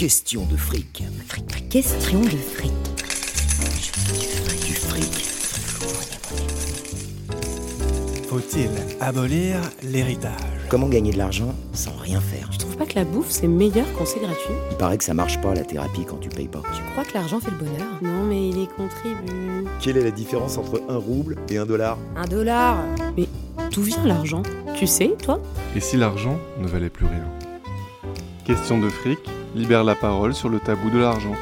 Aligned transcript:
Question 0.00 0.46
de 0.46 0.56
fric. 0.56 1.02
Question 1.68 2.20
de 2.22 2.28
fric. 2.28 2.72
Du 4.66 4.72
fric. 4.72 5.04
Faut-il 8.26 8.70
abolir 8.98 9.58
l'héritage? 9.82 10.32
Comment 10.70 10.88
gagner 10.88 11.12
de 11.12 11.18
l'argent 11.18 11.54
sans 11.74 11.94
rien 11.98 12.18
faire? 12.18 12.48
Tu 12.48 12.56
trouves 12.56 12.78
pas 12.78 12.86
que 12.86 12.94
la 12.94 13.04
bouffe 13.04 13.28
c'est 13.28 13.46
meilleur 13.46 13.84
quand 13.98 14.06
c'est 14.06 14.20
gratuit 14.20 14.54
Il 14.70 14.78
paraît 14.78 14.96
que 14.96 15.04
ça 15.04 15.12
marche 15.12 15.38
pas 15.42 15.52
la 15.52 15.64
thérapie 15.64 16.06
quand 16.08 16.16
tu 16.16 16.30
payes 16.30 16.48
pas. 16.48 16.62
Tu 16.74 16.80
crois 16.92 17.04
que 17.04 17.12
l'argent 17.12 17.38
fait 17.38 17.50
le 17.50 17.58
bonheur? 17.58 17.98
Non 18.00 18.24
mais 18.24 18.48
il 18.48 18.58
y 18.58 18.66
contribue. 18.68 19.66
Quelle 19.80 19.98
est 19.98 20.04
la 20.04 20.12
différence 20.12 20.56
entre 20.56 20.80
un 20.88 20.96
rouble 20.96 21.36
et 21.50 21.58
un 21.58 21.66
dollar? 21.66 21.98
Un 22.16 22.26
dollar 22.26 22.82
Mais 23.18 23.28
d'où 23.70 23.82
vient 23.82 24.06
l'argent? 24.06 24.44
Tu 24.76 24.86
sais, 24.86 25.14
toi? 25.22 25.42
Et 25.76 25.80
si 25.80 25.98
l'argent 25.98 26.38
ne 26.58 26.66
valait 26.68 26.88
plus 26.88 27.04
rien? 27.04 27.28
Question 28.46 28.80
de 28.80 28.88
fric 28.88 29.18
libère 29.54 29.84
la 29.84 29.94
parole 29.94 30.34
sur 30.34 30.48
le 30.48 30.60
tabou 30.60 30.90
de 30.90 30.98
l'argent. 30.98 31.34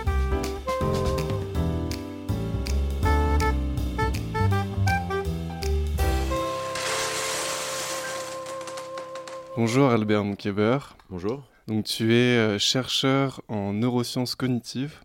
Bonjour 9.56 9.90
Albert 9.90 10.24
Mkeber. 10.24 10.78
Bonjour. 11.10 11.42
Donc 11.66 11.84
tu 11.84 12.14
es 12.14 12.38
euh, 12.38 12.58
chercheur 12.58 13.42
en 13.48 13.72
neurosciences 13.72 14.34
cognitives 14.34 15.00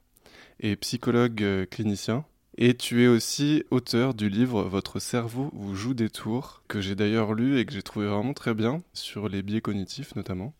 et 0.59 0.75
psychologue 0.75 1.43
euh, 1.43 1.65
clinicien. 1.65 2.23
Et 2.57 2.77
tu 2.77 3.03
es 3.03 3.07
aussi 3.07 3.63
auteur 3.71 4.13
du 4.13 4.29
livre 4.29 4.61
Votre 4.61 4.99
cerveau 4.99 5.49
vous 5.53 5.75
joue 5.75 5.95
des 5.95 6.09
tours, 6.09 6.61
que 6.67 6.81
j'ai 6.81 6.93
d'ailleurs 6.93 7.33
lu 7.33 7.57
et 7.59 7.65
que 7.65 7.73
j'ai 7.73 7.81
trouvé 7.81 8.05
vraiment 8.05 8.33
très 8.33 8.53
bien, 8.53 8.83
sur 8.93 9.27
les 9.27 9.41
biais 9.41 9.59
cognitifs 9.59 10.15
notamment. 10.15 10.53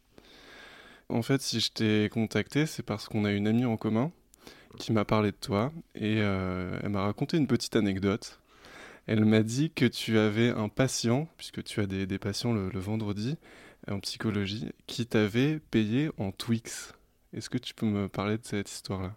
En 1.10 1.22
fait, 1.22 1.42
si 1.42 1.60
je 1.60 1.72
t'ai 1.72 2.10
contacté, 2.10 2.66
c'est 2.66 2.84
parce 2.84 3.08
qu'on 3.08 3.26
a 3.26 3.32
une 3.32 3.48
amie 3.48 3.66
en 3.66 3.78
commun 3.78 4.12
qui 4.80 4.92
m'a 4.92 5.06
parlé 5.06 5.32
de 5.32 5.38
toi 5.38 5.72
et 5.94 6.18
euh, 6.20 6.80
elle 6.82 6.90
m'a 6.90 7.04
raconté 7.04 7.38
une 7.38 7.48
petite 7.48 7.76
anecdote. 7.76 8.40
Elle 9.06 9.26
m'a 9.26 9.44
dit 9.44 9.70
que 9.70 9.86
tu 9.86 10.18
avais 10.18 10.50
un 10.50 10.70
patient, 10.70 11.28
puisque 11.38 11.64
tu 11.64 11.82
as 11.82 11.86
des, 11.86 12.20
patients 12.20 12.54
le, 12.54 12.70
le 12.70 12.80
vendredi, 12.80 13.38
en 13.90 14.00
psychologie 14.00 14.70
qui 14.88 15.06
t'avait 15.06 15.60
payé 15.60 16.10
en 16.18 16.32
Twix. 16.32 16.94
Est-ce 17.34 17.50
que 17.50 17.58
tu 17.58 17.73
peux 17.73 17.86
me 17.86 18.08
parler 18.08 18.38
de 18.38 18.45
cette 18.45 18.72
histoire-là? 18.72 19.16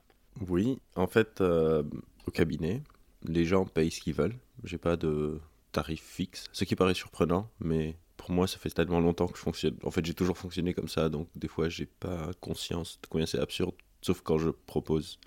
Oui, 0.48 0.78
en 0.96 1.06
fait, 1.06 1.40
euh, 1.40 1.82
au 2.26 2.30
cabinet, 2.30 2.82
les 3.22 3.44
gens 3.44 3.64
payent 3.64 3.90
ce 3.90 4.00
qu'ils 4.00 4.14
veulent. 4.14 4.36
J'ai 4.64 4.78
pas 4.78 4.96
de 4.96 5.40
tarif 5.72 6.02
fixe, 6.02 6.46
ce 6.52 6.64
qui 6.64 6.76
paraît 6.76 6.94
surprenant, 6.94 7.50
mais 7.60 7.96
pour 8.16 8.30
moi, 8.30 8.46
ça 8.46 8.58
fait 8.58 8.70
tellement 8.70 9.00
longtemps 9.00 9.28
que 9.28 9.36
je 9.36 9.42
fonctionne. 9.42 9.76
En 9.82 9.90
fait, 9.90 10.04
j'ai 10.04 10.14
toujours 10.14 10.38
fonctionné 10.38 10.74
comme 10.74 10.88
ça, 10.88 11.08
donc 11.08 11.28
des 11.34 11.48
fois, 11.48 11.68
j'ai 11.68 11.86
pas 11.86 12.30
conscience 12.40 12.98
de 13.02 13.06
combien 13.08 13.26
c'est 13.26 13.38
absurde, 13.38 13.74
sauf 14.02 14.20
quand 14.22 14.38
je 14.38 14.50
propose. 14.50 15.18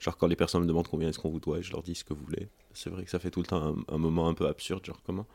Genre, 0.00 0.16
quand 0.16 0.26
les 0.26 0.36
personnes 0.36 0.62
me 0.62 0.66
demandent 0.66 0.88
combien 0.88 1.08
est-ce 1.08 1.18
qu'on 1.18 1.30
vous 1.30 1.40
doit, 1.40 1.58
et 1.58 1.62
je 1.62 1.72
leur 1.72 1.82
dis 1.82 1.94
ce 1.94 2.04
que 2.04 2.12
vous 2.12 2.24
voulez. 2.24 2.48
C'est 2.72 2.90
vrai 2.90 3.04
que 3.04 3.10
ça 3.10 3.18
fait 3.18 3.30
tout 3.30 3.40
le 3.40 3.46
temps 3.46 3.62
un, 3.62 3.94
un 3.94 3.98
moment 3.98 4.28
un 4.28 4.34
peu 4.34 4.46
absurde, 4.46 4.84
genre 4.84 5.00
comment 5.04 5.26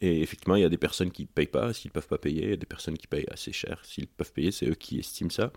et 0.00 0.22
effectivement, 0.22 0.56
il 0.56 0.62
y 0.62 0.64
a 0.64 0.68
des 0.68 0.76
personnes 0.78 1.10
qui 1.10 1.22
ne 1.22 1.28
payent 1.28 1.46
pas 1.46 1.72
s'ils 1.72 1.88
ne 1.88 1.92
peuvent 1.92 2.08
pas 2.08 2.18
payer, 2.18 2.42
il 2.42 2.50
y 2.50 2.54
a 2.54 2.56
des 2.56 2.66
personnes 2.66 2.98
qui 2.98 3.06
payent 3.06 3.26
assez 3.30 3.52
cher 3.52 3.80
s'ils 3.84 4.08
peuvent 4.08 4.32
payer, 4.32 4.50
c'est 4.50 4.66
eux 4.66 4.74
qui 4.74 4.98
estiment 4.98 5.30
ça. 5.30 5.52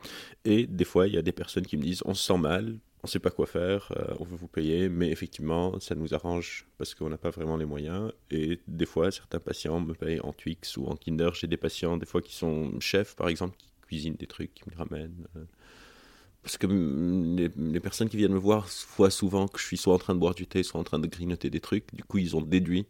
Et 0.45 0.67
des 0.67 0.85
fois, 0.85 1.07
il 1.07 1.15
y 1.15 1.17
a 1.17 1.21
des 1.21 1.31
personnes 1.31 1.65
qui 1.65 1.75
me 1.75 1.81
disent 1.81 2.01
on 2.05 2.13
se 2.13 2.23
sent 2.23 2.37
mal, 2.37 2.77
on 3.07 3.09
ne 3.09 3.11
sait 3.13 3.19
pas 3.19 3.31
quoi 3.31 3.45
faire, 3.45 3.89
euh, 3.95 4.15
on 4.19 4.25
veut 4.25 4.35
vous 4.35 4.49
payer, 4.49 4.89
mais 4.89 5.09
effectivement, 5.09 5.79
ça 5.79 5.95
nous 5.95 6.13
arrange 6.13 6.65
parce 6.77 6.93
qu'on 6.93 7.07
n'a 7.07 7.17
pas 7.17 7.29
vraiment 7.29 7.55
les 7.55 7.63
moyens. 7.63 8.11
Et 8.31 8.59
des 8.67 8.85
fois, 8.85 9.11
certains 9.11 9.39
patients 9.39 9.79
me 9.79 9.93
payent 9.93 10.19
en 10.19 10.33
Twix 10.33 10.75
ou 10.75 10.87
en 10.87 10.97
Kinder. 10.97 11.33
J'ai 11.33 11.47
des 11.47 11.55
patients, 11.55 11.95
des 11.95 12.05
fois, 12.05 12.21
qui 12.21 12.35
sont 12.35 12.77
chefs, 12.81 13.15
par 13.15 13.29
exemple, 13.29 13.55
qui 13.57 13.69
cuisinent 13.81 14.15
des 14.15 14.27
trucs, 14.27 14.53
qui 14.53 14.63
me 14.69 14.75
ramènent. 14.75 15.25
Euh. 15.37 15.45
parce 16.43 16.57
que 16.57 16.67
les, 16.67 17.49
les, 17.55 17.79
personnes 17.79 18.09
qui 18.09 18.17
viennent 18.17 18.33
me 18.33 18.37
voir 18.37 18.67
voient 18.97 19.09
souvent 19.09 19.47
que 19.47 19.57
je 19.57 19.63
suis 19.63 19.77
soit 19.77 19.93
en 19.93 19.99
train 19.99 20.13
de 20.13 20.19
boire 20.19 20.35
du 20.35 20.45
thé, 20.45 20.61
soit 20.61 20.81
en 20.81 20.83
train 20.83 20.99
de 20.99 21.07
grignoter 21.07 21.49
des 21.49 21.61
trucs. 21.61 21.95
Du 21.95 22.03
coup, 22.03 22.17
ils 22.17 22.35
ont 22.35 22.41
déduit 22.41 22.87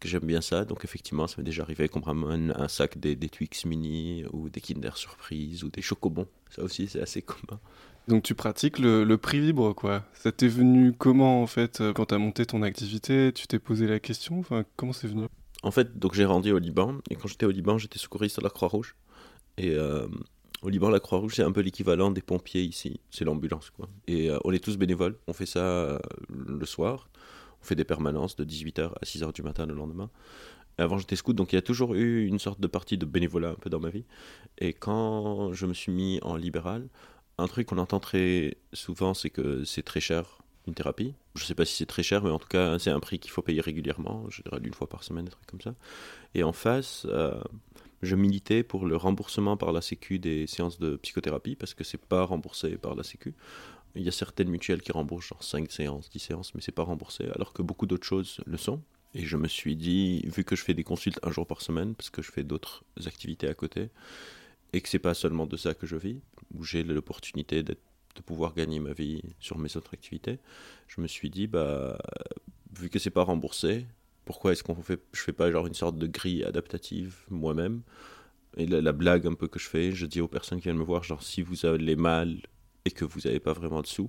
que 0.00 0.06
j'aime 0.06 0.26
bien 0.26 0.42
ça. 0.42 0.66
Donc 0.66 0.84
effectivement, 0.84 1.26
ça 1.28 1.36
m'est 1.38 1.44
déjà 1.44 1.62
arrivé 1.62 1.88
qu'on 1.88 2.00
me 2.00 2.04
ramène 2.04 2.52
un 2.56 2.68
sac 2.68 2.98
des, 2.98 3.16
des, 3.16 3.30
Twix 3.30 3.64
mini 3.64 4.26
ou 4.32 4.50
des 4.50 4.60
Kinder 4.60 4.98
Surprise 4.98 5.64
ou 5.64 5.70
des 5.70 5.80
Chocobons. 5.80 6.28
Ça 6.50 6.62
aussi, 6.62 6.88
c'est 6.88 7.00
assez 7.00 7.22
commun. 7.22 7.58
Donc 8.08 8.22
tu 8.22 8.34
pratiques 8.34 8.78
le, 8.78 9.16
prix 9.16 9.40
libre, 9.40 9.72
quoi. 9.72 10.04
Ça 10.14 10.30
t'est 10.30 10.48
venu 10.48 10.92
comment, 10.92 11.42
en 11.42 11.46
fait, 11.46 11.80
euh, 11.80 11.92
quand 11.92 12.06
tu 12.06 12.14
as 12.14 12.18
monté 12.18 12.46
ton 12.46 12.62
activité? 12.62 13.32
Tu 13.32 13.46
t'es 13.46 13.58
posé 13.58 13.86
la 13.86 13.98
question? 13.98 14.38
Enfin, 14.38 14.64
Comment 14.76 14.92
c'est 14.92 15.08
venu? 15.08 15.26
En 15.62 15.70
fait, 15.72 15.98
donc 15.98 16.14
j'ai 16.14 16.24
rendu 16.24 16.52
au 16.52 16.58
Liban. 16.58 16.98
Et 17.10 17.16
quand 17.16 17.26
j'étais 17.26 17.46
au 17.46 17.50
Liban, 17.50 17.78
j'étais 17.78 17.98
secouriste 17.98 18.38
à 18.38 18.42
la 18.42 18.50
Croix-Rouge. 18.50 18.94
Et 19.58 19.70
euh, 19.70 20.06
au 20.62 20.68
Liban, 20.68 20.88
la 20.88 21.00
Croix-Rouge, 21.00 21.34
c'est 21.34 21.42
un 21.42 21.50
peu 21.50 21.62
l'équivalent 21.62 22.12
des 22.12 22.22
pompiers 22.22 22.62
ici. 22.62 23.00
C'est 23.10 23.24
l'ambulance, 23.24 23.70
quoi. 23.70 23.88
Et 24.06 24.30
euh, 24.30 24.38
on 24.44 24.52
est 24.52 24.62
tous 24.62 24.76
bénévoles. 24.76 25.16
On 25.26 25.32
fait 25.32 25.46
ça 25.46 26.00
le 26.28 26.66
soir. 26.66 27.08
On 27.60 27.64
fait 27.64 27.74
des 27.74 27.84
permanences 27.84 28.36
de 28.36 28.44
18h 28.44 28.92
à 29.00 29.04
6h 29.04 29.32
du 29.32 29.42
matin 29.42 29.66
le 29.66 29.74
lendemain. 29.74 30.10
Avant, 30.78 30.98
j'étais 30.98 31.16
scout, 31.16 31.34
donc 31.34 31.52
il 31.52 31.56
y 31.56 31.58
a 31.58 31.62
toujours 31.62 31.94
eu 31.94 32.26
une 32.26 32.38
sorte 32.38 32.60
de 32.60 32.66
partie 32.66 32.98
de 32.98 33.06
bénévolat 33.06 33.50
un 33.50 33.54
peu 33.54 33.70
dans 33.70 33.80
ma 33.80 33.88
vie. 33.88 34.04
Et 34.58 34.74
quand 34.74 35.52
je 35.54 35.64
me 35.64 35.72
suis 35.72 35.90
mis 35.90 36.20
en 36.22 36.36
libéral, 36.36 36.86
un 37.38 37.46
truc 37.46 37.68
qu'on 37.68 37.78
entend 37.78 38.00
très 38.00 38.56
souvent, 38.72 39.14
c'est 39.14 39.30
que 39.30 39.64
c'est 39.64 39.82
très 39.82 40.00
cher 40.00 40.38
une 40.66 40.74
thérapie. 40.74 41.14
Je 41.34 41.42
ne 41.42 41.46
sais 41.46 41.54
pas 41.54 41.64
si 41.64 41.74
c'est 41.74 41.86
très 41.86 42.02
cher, 42.02 42.22
mais 42.24 42.30
en 42.30 42.38
tout 42.38 42.48
cas, 42.48 42.78
c'est 42.78 42.90
un 42.90 43.00
prix 43.00 43.18
qu'il 43.18 43.30
faut 43.30 43.42
payer 43.42 43.60
régulièrement, 43.60 44.24
je 44.30 44.42
dirais 44.42 44.58
une 44.62 44.74
fois 44.74 44.88
par 44.88 45.04
semaine, 45.04 45.26
des 45.26 45.30
trucs 45.30 45.46
comme 45.46 45.60
ça. 45.60 45.74
Et 46.34 46.42
en 46.42 46.52
face, 46.52 47.06
euh, 47.08 47.40
je 48.02 48.16
militais 48.16 48.62
pour 48.62 48.86
le 48.86 48.96
remboursement 48.96 49.56
par 49.56 49.72
la 49.72 49.80
Sécu 49.80 50.18
des 50.18 50.46
séances 50.46 50.78
de 50.78 50.96
psychothérapie, 50.96 51.56
parce 51.56 51.74
que 51.74 51.84
c'est 51.84 52.00
pas 52.00 52.24
remboursé 52.24 52.76
par 52.78 52.94
la 52.94 53.02
Sécu. 53.02 53.34
Il 53.94 54.02
y 54.02 54.08
a 54.08 54.12
certaines 54.12 54.48
mutuelles 54.48 54.82
qui 54.82 54.92
remboursent 54.92 55.28
genre 55.28 55.42
5 55.42 55.70
séances, 55.70 56.10
10 56.10 56.18
séances, 56.18 56.54
mais 56.54 56.60
c'est 56.60 56.72
pas 56.72 56.82
remboursé, 56.82 57.28
alors 57.34 57.52
que 57.52 57.62
beaucoup 57.62 57.86
d'autres 57.86 58.06
choses 58.06 58.40
le 58.46 58.56
sont. 58.56 58.82
Et 59.14 59.24
je 59.24 59.36
me 59.36 59.48
suis 59.48 59.76
dit, 59.76 60.22
vu 60.26 60.44
que 60.44 60.56
je 60.56 60.62
fais 60.62 60.74
des 60.74 60.84
consultes 60.84 61.18
un 61.22 61.30
jour 61.30 61.46
par 61.46 61.62
semaine, 61.62 61.94
parce 61.94 62.10
que 62.10 62.22
je 62.22 62.30
fais 62.30 62.44
d'autres 62.44 62.84
activités 63.06 63.48
à 63.48 63.54
côté, 63.54 63.88
et 64.72 64.80
que 64.80 64.88
c'est 64.88 64.98
pas 64.98 65.14
seulement 65.14 65.46
de 65.46 65.56
ça 65.56 65.74
que 65.74 65.86
je 65.86 65.96
vis, 65.96 66.20
où 66.54 66.64
j'ai 66.64 66.82
l'opportunité 66.82 67.62
de 67.62 67.76
pouvoir 68.24 68.54
gagner 68.54 68.78
ma 68.80 68.92
vie 68.92 69.22
sur 69.40 69.58
mes 69.58 69.76
autres 69.76 69.94
activités, 69.94 70.38
je 70.88 71.00
me 71.00 71.06
suis 71.06 71.30
dit, 71.30 71.46
bah, 71.46 71.98
vu 72.78 72.88
que 72.88 72.98
c'est 72.98 73.10
pas 73.10 73.22
remboursé, 73.22 73.86
pourquoi 74.24 74.52
est-ce 74.52 74.62
qu'on 74.62 74.74
fait, 74.74 75.00
je 75.12 75.20
fais 75.20 75.32
pas 75.32 75.50
genre 75.50 75.66
une 75.66 75.74
sorte 75.74 75.98
de 75.98 76.06
grille 76.06 76.44
adaptative 76.44 77.16
moi-même? 77.30 77.82
Et 78.56 78.66
la, 78.66 78.80
la, 78.80 78.92
blague 78.92 79.26
un 79.26 79.34
peu 79.34 79.48
que 79.48 79.58
je 79.58 79.68
fais, 79.68 79.92
je 79.92 80.06
dis 80.06 80.20
aux 80.20 80.28
personnes 80.28 80.58
qui 80.58 80.64
viennent 80.64 80.78
me 80.78 80.84
voir, 80.84 81.04
genre, 81.04 81.22
si 81.22 81.42
vous 81.42 81.66
avez 81.66 81.94
mal 81.94 82.38
et 82.86 82.90
que 82.90 83.04
vous 83.04 83.20
n'avez 83.20 83.40
pas 83.40 83.52
vraiment 83.52 83.82
de 83.82 83.86
sous, 83.86 84.08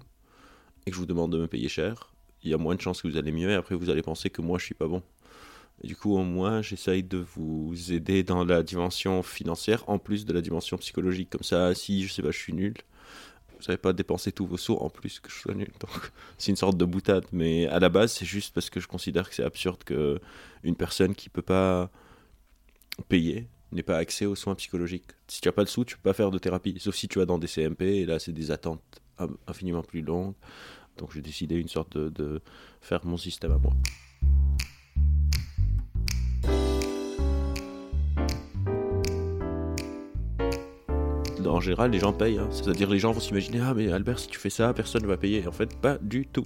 et 0.85 0.91
que 0.91 0.95
je 0.95 0.99
vous 0.99 1.05
demande 1.05 1.33
de 1.33 1.37
me 1.37 1.47
payer 1.47 1.67
cher, 1.67 2.13
il 2.43 2.51
y 2.51 2.53
a 2.53 2.57
moins 2.57 2.75
de 2.75 2.81
chances 2.81 3.01
que 3.01 3.07
vous 3.07 3.17
allez 3.17 3.31
mieux, 3.31 3.49
et 3.49 3.55
après 3.55 3.75
vous 3.75 3.89
allez 3.89 4.01
penser 4.01 4.29
que 4.29 4.41
moi 4.41 4.57
je 4.57 4.65
suis 4.65 4.75
pas 4.75 4.87
bon. 4.87 5.03
Du 5.83 5.95
coup, 5.95 6.15
au 6.17 6.23
moins, 6.23 6.61
j'essaye 6.61 7.03
de 7.03 7.17
vous 7.17 7.93
aider 7.93 8.23
dans 8.23 8.43
la 8.43 8.63
dimension 8.63 9.21
financière, 9.21 9.87
en 9.87 9.99
plus 9.99 10.25
de 10.25 10.33
la 10.33 10.41
dimension 10.41 10.77
psychologique. 10.77 11.29
Comme 11.29 11.43
ça, 11.43 11.75
si 11.75 12.07
je 12.07 12.11
sais 12.11 12.23
pas, 12.23 12.31
je 12.31 12.39
suis 12.39 12.53
nul, 12.53 12.73
vous 13.57 13.63
savez 13.63 13.77
pas 13.77 13.93
dépenser 13.93 14.31
tous 14.31 14.45
vos 14.45 14.57
sous 14.57 14.73
en 14.73 14.89
plus 14.89 15.19
que 15.19 15.29
je 15.29 15.35
sois 15.35 15.53
nul. 15.53 15.69
Donc, 15.79 16.11
c'est 16.37 16.51
une 16.51 16.57
sorte 16.57 16.77
de 16.77 16.85
boutade. 16.85 17.25
Mais 17.31 17.67
à 17.67 17.79
la 17.79 17.89
base, 17.89 18.13
c'est 18.13 18.25
juste 18.25 18.53
parce 18.53 18.69
que 18.69 18.79
je 18.79 18.87
considère 18.87 19.29
que 19.29 19.35
c'est 19.35 19.43
absurde 19.43 19.83
que 19.83 20.19
une 20.63 20.75
personne 20.75 21.15
qui 21.15 21.29
peut 21.29 21.41
pas 21.41 21.91
payer 23.07 23.47
n'ait 23.71 23.83
pas 23.83 23.97
accès 23.97 24.25
aux 24.25 24.35
soins 24.35 24.55
psychologiques. 24.55 25.11
Si 25.27 25.41
tu 25.41 25.47
n'as 25.47 25.51
pas 25.51 25.63
de 25.63 25.69
sous, 25.69 25.85
tu 25.85 25.95
peux 25.97 26.09
pas 26.09 26.13
faire 26.13 26.31
de 26.31 26.39
thérapie. 26.39 26.75
Sauf 26.79 26.95
si 26.95 27.07
tu 27.07 27.19
vas 27.19 27.25
dans 27.25 27.37
des 27.37 27.47
CMP, 27.47 27.81
et 27.81 28.05
là, 28.05 28.17
c'est 28.17 28.31
des 28.31 28.51
attentes 28.51 29.01
infiniment 29.47 29.83
plus 29.83 30.01
longues. 30.01 30.35
Donc, 30.97 31.13
j'ai 31.13 31.21
décidé 31.21 31.55
une 31.55 31.67
sorte 31.67 31.97
de 31.97 32.41
faire 32.81 33.05
mon 33.05 33.17
système 33.17 33.51
à 33.51 33.57
moi. 33.57 33.73
En 41.47 41.59
général, 41.59 41.91
les 41.91 41.99
gens 41.99 42.13
payent. 42.13 42.37
Hein. 42.37 42.49
C'est-à-dire, 42.51 42.89
les 42.89 42.99
gens 42.99 43.11
vont 43.11 43.19
s'imaginer 43.19 43.59
Ah, 43.61 43.73
mais 43.73 43.91
Albert, 43.91 44.19
si 44.19 44.27
tu 44.27 44.39
fais 44.39 44.49
ça, 44.49 44.73
personne 44.73 45.03
ne 45.03 45.07
va 45.07 45.17
payer. 45.17 45.47
En 45.47 45.51
fait, 45.51 45.79
pas 45.79 45.97
du 45.97 46.25
tout. 46.27 46.45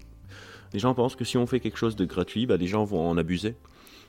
Les 0.73 0.79
gens 0.79 0.93
pensent 0.93 1.15
que 1.15 1.25
si 1.25 1.37
on 1.37 1.45
fait 1.45 1.59
quelque 1.59 1.77
chose 1.77 1.95
de 1.95 2.05
gratuit, 2.05 2.45
bah, 2.45 2.57
les 2.57 2.67
gens 2.67 2.83
vont 2.83 3.07
en 3.07 3.17
abuser. 3.17 3.55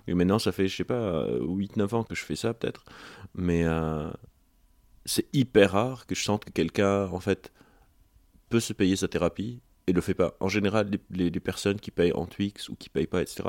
Et 0.06 0.14
maintenant, 0.14 0.38
ça 0.38 0.52
fait, 0.52 0.68
je 0.68 0.76
sais 0.76 0.84
pas, 0.84 1.26
8-9 1.40 1.94
ans 1.94 2.04
que 2.04 2.14
je 2.14 2.24
fais 2.24 2.36
ça, 2.36 2.54
peut-être. 2.54 2.84
Mais 3.34 3.64
euh, 3.64 4.10
c'est 5.04 5.26
hyper 5.32 5.72
rare 5.72 6.06
que 6.06 6.14
je 6.14 6.22
sente 6.22 6.44
que 6.44 6.50
quelqu'un, 6.50 7.06
en 7.08 7.20
fait, 7.20 7.52
peut 8.48 8.60
se 8.60 8.72
payer 8.72 8.96
sa 8.96 9.08
thérapie 9.08 9.60
et 9.86 9.92
le 9.92 10.00
fait 10.00 10.14
pas. 10.14 10.36
En 10.40 10.48
général, 10.48 10.90
les, 11.10 11.30
personnes 11.40 11.80
qui 11.80 11.90
payent 11.90 12.12
en 12.12 12.26
Twix 12.26 12.68
ou 12.68 12.76
qui 12.76 12.88
payent 12.88 13.06
pas, 13.06 13.22
etc., 13.22 13.44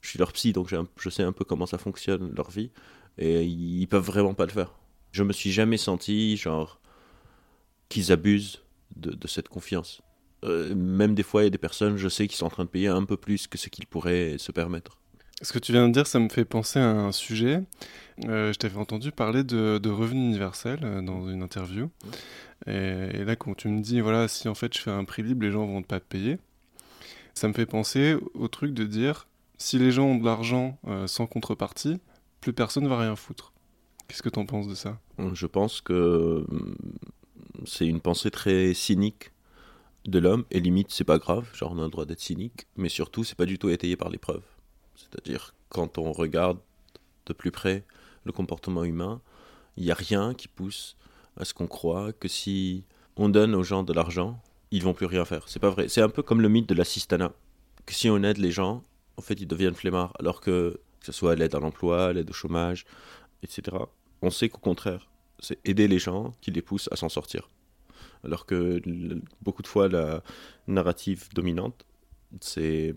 je 0.00 0.10
suis 0.10 0.18
leur 0.18 0.32
psy, 0.32 0.52
donc 0.52 0.72
un, 0.72 0.86
je 0.98 1.10
sais 1.10 1.22
un 1.22 1.32
peu 1.32 1.44
comment 1.44 1.66
ça 1.66 1.78
fonctionne, 1.78 2.32
leur 2.34 2.50
vie, 2.50 2.70
et 3.18 3.44
ils 3.44 3.86
peuvent 3.86 4.04
vraiment 4.04 4.34
pas 4.34 4.44
le 4.44 4.52
faire 4.52 4.72
je 5.12 5.22
me 5.22 5.32
suis 5.32 5.52
jamais 5.52 5.76
senti 5.76 6.36
genre 6.36 6.80
qu'ils 7.88 8.12
abusent 8.12 8.62
de, 8.96 9.26
cette 9.26 9.48
confiance. 9.48 10.02
Euh, 10.44 10.74
même 10.74 11.14
des 11.14 11.22
fois, 11.22 11.42
il 11.42 11.44
y 11.44 11.48
a 11.48 11.50
des 11.50 11.58
personnes, 11.58 11.96
je 11.96 12.08
sais, 12.08 12.26
qui 12.28 12.36
sont 12.36 12.46
en 12.46 12.50
train 12.50 12.64
de 12.64 12.68
payer 12.68 12.88
un 12.88 13.04
peu 13.04 13.16
plus 13.16 13.46
que 13.46 13.58
ce 13.58 13.68
qu'ils 13.68 13.86
pourraient 13.86 14.36
se 14.38 14.52
permettre. 14.52 14.98
Ce 15.42 15.52
que 15.52 15.58
tu 15.58 15.72
viens 15.72 15.86
de 15.88 15.92
dire, 15.92 16.06
ça 16.06 16.18
me 16.18 16.30
fait 16.30 16.46
penser 16.46 16.78
à 16.78 16.88
un 16.88 17.12
sujet. 17.12 17.62
Euh, 18.24 18.52
je 18.52 18.58
t'avais 18.58 18.78
entendu 18.78 19.12
parler 19.12 19.44
de, 19.44 19.78
de 19.78 19.90
revenu 19.90 20.20
universel 20.20 20.80
euh, 20.82 21.02
dans 21.02 21.28
une 21.28 21.42
interview. 21.42 21.90
Et, 22.66 23.24
là, 23.24 23.36
quand 23.36 23.54
tu 23.54 23.68
me 23.68 23.82
dis, 23.82 24.00
voilà, 24.00 24.28
si 24.28 24.48
en 24.48 24.54
fait 24.54 24.74
je 24.74 24.80
fais 24.80 24.90
un 24.90 25.04
prix 25.04 25.22
libre, 25.22 25.44
les 25.44 25.52
gens 25.52 25.66
vont 25.66 25.82
pas 25.82 26.00
payer, 26.00 26.38
ça 27.34 27.48
me 27.48 27.52
fait 27.52 27.66
penser 27.66 28.16
au 28.32 28.48
truc 28.48 28.72
de 28.72 28.84
dire, 28.84 29.28
si 29.58 29.78
les 29.78 29.90
gens 29.90 30.06
ont 30.06 30.16
de 30.16 30.24
l'argent 30.24 30.78
sans 31.06 31.26
contrepartie, 31.26 32.00
plus 32.40 32.54
personne 32.54 32.88
va 32.88 32.98
rien 32.98 33.14
foutre. 33.14 33.52
Qu'est-ce 34.08 34.22
que 34.22 34.28
tu 34.28 34.38
en 34.38 34.46
penses 34.46 34.68
de 34.68 34.74
ça? 34.74 34.98
Je 35.32 35.46
pense 35.46 35.80
que 35.80 36.44
hum, 36.48 36.76
c'est 37.64 37.86
une 37.86 38.00
pensée 38.00 38.30
très 38.30 38.74
cynique 38.74 39.32
de 40.06 40.18
l'homme, 40.18 40.44
et 40.50 40.60
limite, 40.60 40.92
c'est 40.92 41.04
pas 41.04 41.18
grave, 41.18 41.48
genre 41.52 41.72
on 41.72 41.78
a 41.80 41.82
le 41.82 41.90
droit 41.90 42.04
d'être 42.04 42.20
cynique, 42.20 42.66
mais 42.76 42.88
surtout, 42.88 43.24
c'est 43.24 43.34
pas 43.34 43.46
du 43.46 43.58
tout 43.58 43.68
étayé 43.68 43.96
par 43.96 44.08
les 44.08 44.18
preuves. 44.18 44.44
C'est-à-dire, 44.94 45.54
quand 45.68 45.98
on 45.98 46.12
regarde 46.12 46.58
de 47.26 47.32
plus 47.32 47.50
près 47.50 47.84
le 48.24 48.32
comportement 48.32 48.84
humain, 48.84 49.20
il 49.76 49.84
n'y 49.84 49.90
a 49.90 49.94
rien 49.94 50.34
qui 50.34 50.48
pousse 50.48 50.96
à 51.36 51.44
ce 51.44 51.54
qu'on 51.54 51.66
croit 51.66 52.12
que 52.12 52.28
si 52.28 52.84
on 53.16 53.28
donne 53.28 53.54
aux 53.54 53.62
gens 53.62 53.82
de 53.82 53.92
l'argent, 53.92 54.40
ils 54.70 54.82
vont 54.82 54.94
plus 54.94 55.06
rien 55.06 55.24
faire. 55.24 55.48
C'est 55.48 55.60
pas 55.60 55.70
vrai. 55.70 55.88
C'est 55.88 56.02
un 56.02 56.08
peu 56.08 56.22
comme 56.22 56.40
le 56.40 56.48
mythe 56.48 56.68
de 56.68 56.74
l'assistanat. 56.74 57.32
Que 57.84 57.94
si 57.94 58.08
on 58.10 58.22
aide 58.22 58.38
les 58.38 58.50
gens, 58.50 58.82
en 59.16 59.22
fait, 59.22 59.40
ils 59.40 59.46
deviennent 59.46 59.74
flemmards. 59.74 60.12
Alors 60.18 60.40
que, 60.40 60.80
que 61.00 61.06
ce 61.06 61.12
soit 61.12 61.34
l'aide 61.34 61.54
à 61.54 61.60
l'emploi, 61.60 62.12
l'aide 62.12 62.30
au 62.30 62.32
chômage, 62.32 62.84
etc., 63.46 63.76
on 64.22 64.30
sait 64.30 64.48
qu'au 64.48 64.58
contraire, 64.58 65.08
c'est 65.38 65.58
aider 65.64 65.88
les 65.88 65.98
gens 65.98 66.34
qui 66.40 66.50
les 66.50 66.62
pousse 66.62 66.88
à 66.92 66.96
s'en 66.96 67.08
sortir. 67.08 67.50
Alors 68.24 68.46
que 68.46 68.80
beaucoup 69.42 69.62
de 69.62 69.68
fois, 69.68 69.88
la 69.88 70.22
narrative 70.66 71.28
dominante, 71.34 71.84
c'est 72.40 72.94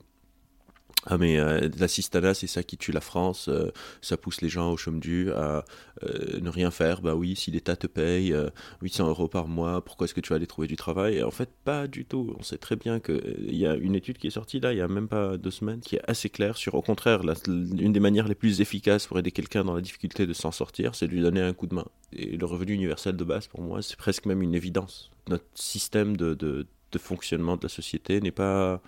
ah 1.06 1.18
mais 1.18 1.40
euh, 1.40 1.70
l'assistanat 1.80 2.34
c'est 2.34 2.46
ça 2.48 2.62
qui 2.62 2.78
tue 2.78 2.92
la 2.92 3.00
France, 3.00 3.48
euh, 3.48 3.72
ça 4.02 4.18
pousse 4.18 4.42
les 4.42 4.50
gens 4.50 4.72
au 4.72 4.78
chôme 4.78 5.00
dû 5.00 5.32
à 5.32 5.64
euh, 6.04 6.40
ne 6.42 6.50
rien 6.50 6.72
faire. 6.72 7.02
Bah 7.02 7.16
oui, 7.16 7.36
si 7.38 7.52
l'État 7.52 7.78
te 7.78 7.88
paye 7.88 8.34
euh, 8.34 8.50
800 8.82 9.08
euros 9.08 9.30
par 9.30 9.48
mois, 9.48 9.84
pourquoi 9.84 10.06
est-ce 10.06 10.14
que 10.14 10.20
tu 10.20 10.30
vas 10.30 10.36
aller 10.36 10.48
trouver 10.48 10.68
du 10.68 10.76
travail? 10.76 11.24
En 11.24 11.32
fait, 11.32 11.50
pas 11.64 11.88
du 11.88 12.04
tout. 12.06 12.36
On 12.38 12.44
sait 12.44 12.58
très 12.58 12.76
bien 12.76 13.00
que 13.00 13.14
euh, 13.14 13.34
il 13.40 13.56
y 13.56 13.66
a 13.66 13.76
une 13.76 13.96
étude 13.96 14.18
qui 14.18 14.28
est 14.28 14.30
sortie 14.32 14.60
là, 14.60 14.74
il 14.74 14.78
y 14.78 14.82
a 14.82 14.90
même 14.90 15.08
pas 15.08 15.38
deux 15.38 15.52
semaines, 15.52 15.80
qui 15.80 15.96
est 15.96 16.02
assez 16.06 16.30
claire 16.30 16.58
sur, 16.58 16.76
au 16.76 16.82
contraire, 16.82 17.24
la- 17.24 17.34
une 17.48 17.94
des 17.94 18.00
manières 18.02 18.28
les 18.28 18.36
plus 18.36 18.60
efficaces 18.60 19.08
pour 19.08 19.18
aider 19.20 19.32
quelqu'un 19.32 19.64
dans 19.64 19.74
la 19.76 19.82
difficulté 19.82 20.28
de 20.28 20.34
s'en 20.34 20.52
sortir, 20.52 20.96
c'est 20.96 21.08
de 21.08 21.14
lui 21.14 21.22
donner 21.22 21.42
un 21.42 21.54
coup 21.54 21.68
de 21.68 21.76
main. 21.76 21.86
Et 22.12 22.36
le 22.36 22.46
revenu 22.46 22.74
universel 22.74 23.16
de 23.16 23.24
base, 23.24 23.48
pour 23.48 23.62
moi, 23.62 23.82
c'est 23.82 23.96
presque 23.98 24.26
même 24.26 24.42
une 24.42 24.54
évidence. 24.56 25.12
Notre 25.30 25.46
système 25.54 26.18
de 26.18 26.68
fonctionnement 26.98 27.56
de 27.56 27.64
la 27.64 27.70
société 27.70 28.20
n'est 28.20 28.32
pas 28.32 28.82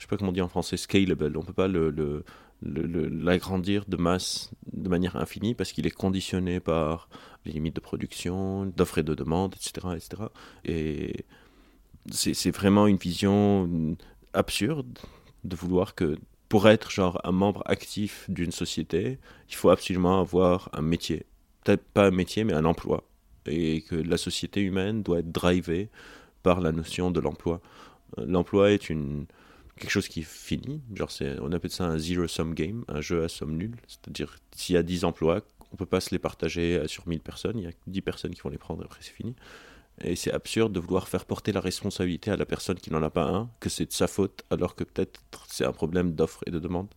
je 0.00 0.06
sais 0.06 0.08
pas 0.08 0.16
comment 0.16 0.30
on 0.30 0.32
dit 0.32 0.40
en 0.40 0.48
français, 0.48 0.78
scalable. 0.78 1.36
On 1.36 1.42
peut 1.42 1.52
pas 1.52 1.68
l'agrandir 2.62 3.84
de 3.86 3.98
masse 3.98 4.50
de 4.72 4.88
manière 4.88 5.16
infinie 5.16 5.54
parce 5.54 5.72
qu'il 5.72 5.86
est 5.86 5.90
conditionné 5.90 6.58
par 6.58 7.10
les 7.44 7.52
limites 7.52 7.76
de 7.76 7.80
production, 7.80 8.64
d'offres 8.64 8.96
et 8.96 9.02
de 9.02 9.14
demande, 9.14 9.54
etc. 9.56 9.88
etc. 9.94 10.22
Et 10.64 11.26
c'est, 12.10 12.50
vraiment 12.50 12.86
une 12.86 12.96
vision 12.96 13.94
absurde 14.32 14.98
de 15.44 15.54
vouloir 15.54 15.94
que 15.94 16.16
pour 16.48 16.66
être 16.66 16.90
genre 16.90 17.20
un 17.22 17.32
membre 17.32 17.62
actif 17.66 18.24
d'une 18.30 18.52
société, 18.52 19.18
il 19.50 19.54
faut 19.54 19.68
absolument 19.68 20.18
avoir 20.18 20.70
un 20.72 20.80
métier. 20.80 21.26
Peut-être 21.62 21.84
pas 21.84 22.06
un 22.06 22.10
métier, 22.10 22.44
mais 22.44 22.54
un 22.54 22.64
emploi. 22.64 23.04
Et 23.44 23.82
que 23.82 23.96
la 23.96 24.16
société 24.16 24.62
humaine 24.62 25.02
doit 25.02 25.18
être 25.18 25.30
drivée 25.30 25.90
par 26.42 26.62
la 26.62 26.72
notion 26.72 27.10
de 27.10 27.20
l'emploi. 27.20 27.60
L'emploi 28.16 28.70
est 28.72 28.88
une, 28.88 29.26
quelque 29.80 29.90
chose 29.90 30.08
qui 30.08 30.20
est 30.20 30.28
fini. 30.28 30.82
Genre 30.94 31.10
c'est, 31.10 31.38
on 31.40 31.50
appelle 31.52 31.70
ça 31.70 31.84
un 31.84 31.98
zero-sum 31.98 32.54
game, 32.54 32.84
un 32.86 33.00
jeu 33.00 33.24
à 33.24 33.28
somme 33.28 33.56
nulle. 33.56 33.76
C'est-à-dire, 33.88 34.36
s'il 34.54 34.74
y 34.74 34.78
a 34.78 34.82
10 34.82 35.04
emplois, 35.04 35.42
on 35.72 35.76
peut 35.76 35.86
pas 35.86 36.00
se 36.00 36.10
les 36.10 36.18
partager 36.18 36.76
euh, 36.76 36.86
sur 36.86 37.08
1000 37.08 37.20
personnes. 37.20 37.58
Il 37.58 37.64
y 37.64 37.68
a 37.68 37.72
10 37.86 38.00
personnes 38.02 38.34
qui 38.34 38.42
vont 38.42 38.50
les 38.50 38.58
prendre 38.58 38.82
et 38.82 38.84
après 38.84 39.00
c'est 39.02 39.12
fini. 39.12 39.34
Et 40.02 40.16
c'est 40.16 40.32
absurde 40.32 40.72
de 40.72 40.80
vouloir 40.80 41.08
faire 41.08 41.24
porter 41.24 41.52
la 41.52 41.60
responsabilité 41.60 42.30
à 42.30 42.36
la 42.36 42.46
personne 42.46 42.76
qui 42.76 42.90
n'en 42.90 43.02
a 43.02 43.10
pas 43.10 43.24
un, 43.24 43.50
que 43.60 43.68
c'est 43.68 43.86
de 43.86 43.92
sa 43.92 44.06
faute, 44.06 44.44
alors 44.50 44.74
que 44.74 44.84
peut-être 44.84 45.20
c'est 45.48 45.66
un 45.66 45.72
problème 45.72 46.14
d'offre 46.14 46.42
et 46.46 46.50
de 46.50 46.58
demande. 46.58 46.88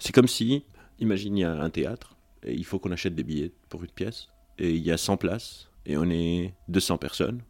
C'est 0.00 0.12
comme 0.12 0.26
si, 0.26 0.64
imagine, 0.98 1.36
il 1.36 1.40
y 1.42 1.44
a 1.44 1.52
un 1.52 1.70
théâtre, 1.70 2.16
et 2.42 2.54
il 2.54 2.64
faut 2.64 2.80
qu'on 2.80 2.90
achète 2.90 3.14
des 3.14 3.22
billets 3.22 3.52
pour 3.68 3.84
une 3.84 3.90
pièce, 3.90 4.28
et 4.58 4.70
il 4.70 4.82
y 4.82 4.90
a 4.90 4.96
100 4.96 5.18
places, 5.18 5.70
et 5.86 5.96
on 5.96 6.10
est 6.10 6.52
200 6.66 6.98
personnes. 6.98 7.42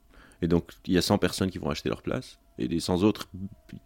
Et 0.43 0.47
donc, 0.47 0.73
il 0.87 0.93
y 0.93 0.99
a 0.99 1.03
100 1.03 1.17
personnes 1.17 1.51
qui 1.51 1.59
vont 1.59 1.71
acheter 1.71 1.89
leur 1.89 2.03
place, 2.03 2.39
et 2.59 2.81
100 2.81 3.03
autres, 3.03 3.29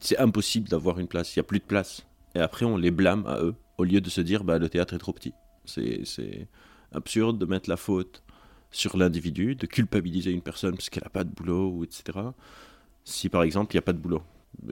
c'est 0.01 0.19
impossible 0.19 0.69
d'avoir 0.69 0.99
une 0.99 1.09
place, 1.09 1.35
il 1.35 1.39
n'y 1.39 1.41
a 1.41 1.45
plus 1.45 1.59
de 1.59 1.65
place. 1.65 2.07
Et 2.35 2.41
après, 2.41 2.65
on 2.65 2.77
les 2.77 2.91
blâme 2.91 3.27
à 3.27 3.41
eux, 3.41 3.55
au 3.79 3.85
lieu 3.85 4.01
de 4.01 4.09
se 4.09 4.21
dire, 4.21 4.45
bah, 4.45 4.59
le 4.59 4.69
théâtre 4.69 4.95
est 4.95 4.99
trop 4.99 5.13
petit. 5.13 5.35
C'est 5.65 6.49
absurde 6.93 7.39
de 7.39 7.47
mettre 7.47 7.69
la 7.69 7.77
faute 7.77 8.23
sur 8.71 8.97
l'individu, 8.97 9.55
de 9.55 9.67
culpabiliser 9.67 10.31
une 10.31 10.41
personne 10.41 10.75
parce 10.75 10.89
qu'elle 10.89 11.05
n'a 11.05 11.11
pas 11.11 11.25
de 11.25 11.31
boulot, 11.31 11.71
ou 11.71 11.85
etc. 11.85 12.19
Si 13.05 13.29
par 13.29 13.43
exemple, 13.43 13.75
il 13.75 13.77
n'y 13.77 13.81
a 13.81 13.83
pas 13.83 13.93
de 13.93 13.99
boulot. 13.99 14.23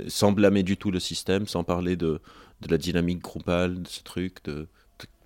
Sans 0.08 0.32
blâmer 0.32 0.62
du 0.62 0.76
tout 0.76 0.90
le 0.90 1.00
système, 1.00 1.46
sans 1.46 1.64
parler 1.64 1.96
de, 1.96 2.20
de 2.62 2.68
la 2.68 2.78
dynamique 2.78 3.20
groupale, 3.20 3.82
de 3.82 3.88
ce 3.88 4.02
truc, 4.02 4.38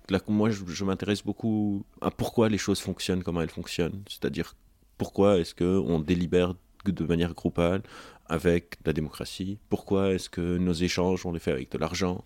là, 0.09 0.19
moi 0.27 0.49
je, 0.49 0.63
je 0.67 0.83
m'intéresse 0.83 1.23
beaucoup 1.23 1.85
à 2.01 2.11
pourquoi 2.11 2.49
les 2.49 2.57
choses 2.57 2.79
fonctionnent, 2.79 3.23
comment 3.23 3.41
elles 3.41 3.49
fonctionnent. 3.49 4.03
C'est-à-dire 4.09 4.55
pourquoi 4.97 5.37
est-ce 5.37 5.55
qu'on 5.55 5.99
délibère 5.99 6.53
de 6.85 7.03
manière 7.05 7.33
groupale 7.33 7.81
avec 8.27 8.75
la 8.85 8.93
démocratie. 8.93 9.57
Pourquoi 9.69 10.13
est-ce 10.13 10.29
que 10.29 10.57
nos 10.57 10.73
échanges, 10.73 11.25
on 11.25 11.31
les 11.31 11.39
fait 11.39 11.51
avec 11.51 11.71
de 11.71 11.77
l'argent? 11.77 12.23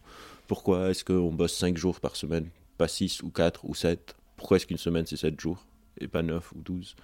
Pourquoi 0.48 0.90
est-ce 0.90 1.04
qu'on 1.06 1.32
bosse 1.32 1.56
5 1.56 1.78
jours 1.78 2.00
par 2.00 2.16
semaine, 2.16 2.50
pas 2.78 2.88
6 2.88 3.22
ou 3.24 3.30
4 3.30 3.66
ou 3.66 3.76
7 3.76 4.16
Pourquoi 4.36 4.58
est-ce 4.58 4.66
qu'une 4.66 4.78
semaine 4.78 5.06
c'est 5.06 5.18
7 5.18 5.40
jours 5.40 5.66
et 6.00 6.08
pas 6.08 6.22
9 6.24 6.52
ou 6.54 6.62
12 6.62 6.96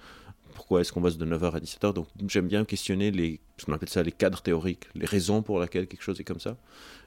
Pourquoi 0.54 0.80
est-ce 0.80 0.92
qu'on 0.92 1.00
bosse 1.00 1.18
de 1.18 1.26
9h 1.26 1.52
à 1.54 1.60
17h 1.60 1.92
Donc 1.94 2.08
j'aime 2.28 2.48
bien 2.48 2.64
questionner 2.64 3.10
les, 3.10 3.40
ce 3.58 3.66
qu'on 3.66 3.72
appelle 3.74 3.88
ça 3.88 4.02
les 4.02 4.12
cadres 4.12 4.40
théoriques, 4.42 4.84
les 4.94 5.06
raisons 5.06 5.42
pour 5.42 5.60
lesquelles 5.60 5.86
quelque 5.86 6.02
chose 6.02 6.18
est 6.20 6.24
comme 6.24 6.40
ça. 6.40 6.56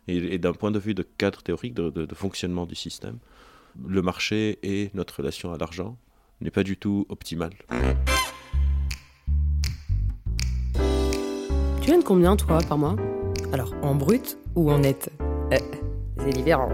Et, 0.07 0.37
d'un 0.37 0.53
point 0.53 0.71
de 0.71 0.79
vue 0.79 0.93
de 0.93 1.03
cadre 1.03 1.41
théorique, 1.41 1.73
de, 1.73 1.89
de- 1.89 2.15
fonctionnement 2.15 2.65
du 2.65 2.75
système, 2.75 3.17
le 3.87 4.01
marché 4.01 4.59
et 4.63 4.91
notre 4.93 5.17
relation 5.17 5.51
à 5.53 5.57
l'argent 5.57 5.97
n'est 6.41 6.51
pas 6.51 6.63
du 6.63 6.77
tout 6.77 7.05
optimal. 7.09 7.51
Gagnes 11.89 12.03
combien, 12.03 12.35
toi, 12.35 12.59
par 12.59 12.77
mois? 12.77 12.95
Alors, 13.51 13.73
en 13.81 13.95
brut 13.95 14.37
ou 14.53 14.69
en 14.69 14.77
net? 14.77 15.11
Euh, 15.51 15.57
C'est 16.19 16.33
différent. 16.33 16.69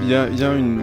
Il 0.00 0.08
y 0.08 0.14
a, 0.14 0.28
il 0.28 0.38
y 0.38 0.44
a 0.44 0.54
une, 0.54 0.82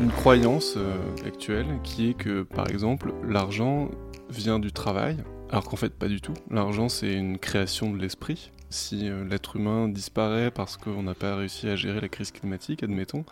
une 0.00 0.10
croyance 0.10 0.74
euh, 0.76 0.94
actuelle 1.26 1.66
qui 1.82 2.10
est 2.10 2.14
que, 2.14 2.44
par 2.44 2.70
exemple, 2.70 3.12
l'argent 3.26 3.90
vient 4.30 4.60
du 4.60 4.70
travail, 4.70 5.16
alors 5.50 5.64
qu'en 5.64 5.74
fait, 5.74 5.92
pas 5.92 6.06
du 6.06 6.20
tout. 6.20 6.34
L'argent, 6.48 6.88
c'est 6.88 7.12
une 7.12 7.38
création 7.38 7.90
de 7.90 7.98
l'esprit. 7.98 8.52
Si 8.70 9.08
euh, 9.08 9.24
l'être 9.28 9.56
humain 9.56 9.88
disparaît 9.88 10.52
parce 10.52 10.76
qu'on 10.76 11.02
n'a 11.02 11.14
pas 11.14 11.34
réussi 11.34 11.68
à 11.68 11.74
gérer 11.74 12.00
la 12.00 12.08
crise 12.08 12.30
climatique, 12.30 12.84
admettons, 12.84 13.24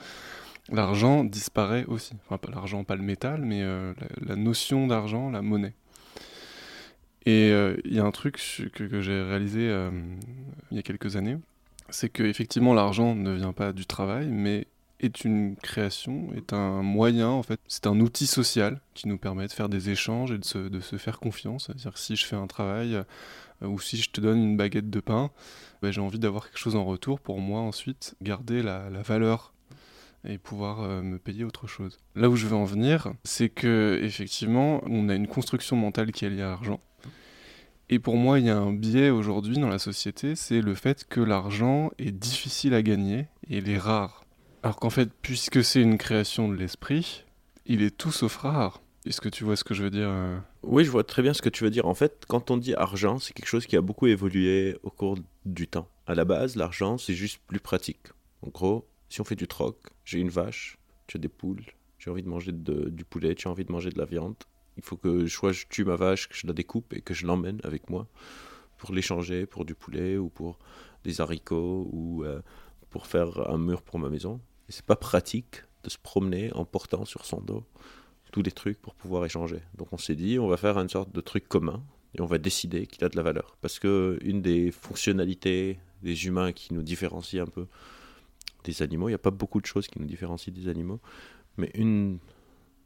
l'argent 0.68 1.22
disparaît 1.22 1.84
aussi. 1.86 2.14
Enfin, 2.26 2.38
pas 2.38 2.50
l'argent, 2.50 2.82
pas 2.82 2.96
le 2.96 3.02
métal, 3.02 3.42
mais 3.42 3.62
euh, 3.62 3.94
la, 4.00 4.34
la 4.34 4.36
notion 4.36 4.88
d'argent, 4.88 5.30
la 5.30 5.42
monnaie. 5.42 5.74
Et 7.24 7.50
euh, 7.52 7.76
il 7.84 7.94
y 7.94 8.00
a 8.00 8.04
un 8.04 8.10
truc 8.10 8.40
que, 8.74 9.00
j'ai 9.00 9.22
réalisé 9.22 9.68
euh, 9.68 9.90
il 10.70 10.76
y 10.76 10.80
a 10.80 10.82
quelques 10.82 11.16
années, 11.16 11.38
c'est 11.88 12.08
que 12.08 12.22
effectivement 12.24 12.74
l'argent 12.74 13.14
ne 13.14 13.32
vient 13.32 13.52
pas 13.52 13.72
du 13.72 13.86
travail, 13.86 14.26
mais 14.26 14.66
est 14.98 15.24
une 15.24 15.56
création, 15.56 16.32
est 16.34 16.52
un 16.52 16.82
moyen 16.82 17.28
en 17.28 17.42
fait, 17.42 17.60
c'est 17.68 17.86
un 17.86 17.98
outil 18.00 18.26
social 18.26 18.80
qui 18.94 19.08
nous 19.08 19.18
permet 19.18 19.46
de 19.46 19.52
faire 19.52 19.68
des 19.68 19.90
échanges 19.90 20.32
et 20.32 20.38
de 20.38 20.44
se, 20.44 20.58
de 20.58 20.80
se 20.80 20.96
faire 20.96 21.20
confiance. 21.20 21.66
C'est-à-dire 21.66 21.96
si 21.96 22.16
je 22.16 22.24
fais 22.24 22.36
un 22.36 22.46
travail 22.46 22.96
euh, 22.96 23.66
ou 23.66 23.78
si 23.78 23.96
je 23.98 24.10
te 24.10 24.20
donne 24.20 24.38
une 24.38 24.56
baguette 24.56 24.90
de 24.90 25.00
pain, 25.00 25.30
ben, 25.80 25.92
j'ai 25.92 26.00
envie 26.00 26.18
d'avoir 26.18 26.46
quelque 26.46 26.58
chose 26.58 26.76
en 26.76 26.84
retour 26.84 27.20
pour 27.20 27.40
moi 27.40 27.60
ensuite 27.60 28.16
garder 28.20 28.62
la, 28.62 28.90
la 28.90 29.02
valeur 29.02 29.52
et 30.24 30.38
pouvoir 30.38 31.02
me 31.02 31.18
payer 31.18 31.42
autre 31.42 31.66
chose. 31.66 31.98
Là 32.14 32.30
où 32.30 32.36
je 32.36 32.46
veux 32.46 32.54
en 32.54 32.64
venir, 32.64 33.12
c'est 33.24 33.48
que 33.48 33.98
effectivement, 34.04 34.80
on 34.86 35.08
a 35.08 35.16
une 35.16 35.26
construction 35.26 35.74
mentale 35.74 36.12
qui 36.12 36.24
est 36.24 36.30
liée 36.30 36.42
à 36.42 36.50
l'argent. 36.50 36.78
Et 37.88 37.98
pour 37.98 38.16
moi, 38.16 38.38
il 38.38 38.46
y 38.46 38.50
a 38.50 38.56
un 38.56 38.72
biais 38.72 39.10
aujourd'hui 39.10 39.58
dans 39.58 39.68
la 39.68 39.78
société, 39.78 40.34
c'est 40.34 40.60
le 40.60 40.74
fait 40.74 41.06
que 41.08 41.20
l'argent 41.20 41.90
est 41.98 42.12
difficile 42.12 42.74
à 42.74 42.82
gagner 42.82 43.26
et 43.48 43.58
il 43.58 43.68
est 43.68 43.78
rare. 43.78 44.24
Alors 44.62 44.76
qu'en 44.76 44.90
fait, 44.90 45.10
puisque 45.22 45.62
c'est 45.64 45.82
une 45.82 45.98
création 45.98 46.48
de 46.48 46.54
l'esprit, 46.54 47.24
il 47.66 47.82
est 47.82 47.96
tout 47.96 48.12
sauf 48.12 48.36
rare. 48.36 48.80
Est-ce 49.04 49.20
que 49.20 49.28
tu 49.28 49.42
vois 49.42 49.56
ce 49.56 49.64
que 49.64 49.74
je 49.74 49.82
veux 49.82 49.90
dire 49.90 50.08
euh 50.08 50.38
Oui, 50.62 50.84
je 50.84 50.90
vois 50.90 51.02
très 51.02 51.22
bien 51.22 51.34
ce 51.34 51.42
que 51.42 51.48
tu 51.48 51.64
veux 51.64 51.70
dire. 51.70 51.86
En 51.86 51.94
fait, 51.94 52.24
quand 52.28 52.52
on 52.52 52.56
dit 52.56 52.74
argent, 52.74 53.18
c'est 53.18 53.32
quelque 53.32 53.48
chose 53.48 53.66
qui 53.66 53.76
a 53.76 53.80
beaucoup 53.80 54.06
évolué 54.06 54.76
au 54.84 54.90
cours 54.90 55.18
du 55.44 55.66
temps. 55.66 55.88
À 56.06 56.14
la 56.14 56.24
base, 56.24 56.54
l'argent, 56.54 56.98
c'est 56.98 57.14
juste 57.14 57.40
plus 57.46 57.58
pratique. 57.58 58.08
En 58.46 58.50
gros, 58.50 58.86
si 59.08 59.20
on 59.20 59.24
fait 59.24 59.34
du 59.34 59.48
troc, 59.48 59.76
j'ai 60.04 60.20
une 60.20 60.30
vache, 60.30 60.78
tu 61.08 61.16
as 61.16 61.20
des 61.20 61.28
poules, 61.28 61.64
j'ai 61.98 62.10
envie 62.10 62.22
de 62.22 62.28
manger 62.28 62.52
du 62.52 63.04
poulet, 63.04 63.34
tu 63.34 63.48
as 63.48 63.50
envie 63.50 63.64
de 63.64 63.72
manger 63.72 63.90
de 63.90 63.98
la 63.98 64.04
viande. 64.04 64.36
Il 64.76 64.82
faut 64.82 64.96
que 64.96 65.26
soit 65.26 65.52
je 65.52 65.66
tue 65.68 65.84
ma 65.84 65.96
vache, 65.96 66.28
que 66.28 66.34
je 66.34 66.46
la 66.46 66.52
découpe 66.52 66.92
et 66.94 67.00
que 67.00 67.14
je 67.14 67.26
l'emmène 67.26 67.60
avec 67.64 67.90
moi 67.90 68.06
pour 68.78 68.92
l'échanger 68.92 69.46
pour 69.46 69.64
du 69.64 69.74
poulet 69.74 70.16
ou 70.16 70.28
pour 70.28 70.58
des 71.04 71.20
haricots 71.20 71.88
ou 71.92 72.24
euh, 72.24 72.40
pour 72.90 73.06
faire 73.06 73.48
un 73.50 73.58
mur 73.58 73.82
pour 73.82 73.98
ma 73.98 74.08
maison. 74.08 74.40
Et 74.68 74.72
c'est 74.72 74.84
pas 74.84 74.96
pratique 74.96 75.62
de 75.84 75.90
se 75.90 75.98
promener 75.98 76.52
en 76.54 76.64
portant 76.64 77.04
sur 77.04 77.24
son 77.24 77.40
dos 77.40 77.64
tous 78.32 78.42
les 78.42 78.50
trucs 78.50 78.80
pour 78.80 78.94
pouvoir 78.94 79.24
échanger. 79.24 79.60
Donc 79.76 79.92
on 79.92 79.98
s'est 79.98 80.16
dit, 80.16 80.38
on 80.38 80.48
va 80.48 80.56
faire 80.56 80.78
une 80.78 80.88
sorte 80.88 81.12
de 81.12 81.20
truc 81.20 81.46
commun 81.46 81.84
et 82.14 82.20
on 82.20 82.26
va 82.26 82.38
décider 82.38 82.86
qu'il 82.86 83.04
a 83.04 83.08
de 83.08 83.16
la 83.16 83.22
valeur. 83.22 83.56
Parce 83.60 83.78
que 83.78 84.18
une 84.22 84.42
des 84.42 84.72
fonctionnalités 84.72 85.78
des 86.02 86.26
humains 86.26 86.52
qui 86.52 86.74
nous 86.74 86.82
différencie 86.82 87.40
un 87.40 87.46
peu 87.46 87.66
des 88.64 88.82
animaux, 88.82 89.08
il 89.08 89.12
n'y 89.12 89.16
a 89.16 89.18
pas 89.18 89.30
beaucoup 89.30 89.60
de 89.60 89.66
choses 89.66 89.86
qui 89.86 90.00
nous 90.00 90.06
différencient 90.06 90.52
des 90.52 90.68
animaux, 90.68 91.00
mais 91.56 91.70
une 91.74 92.18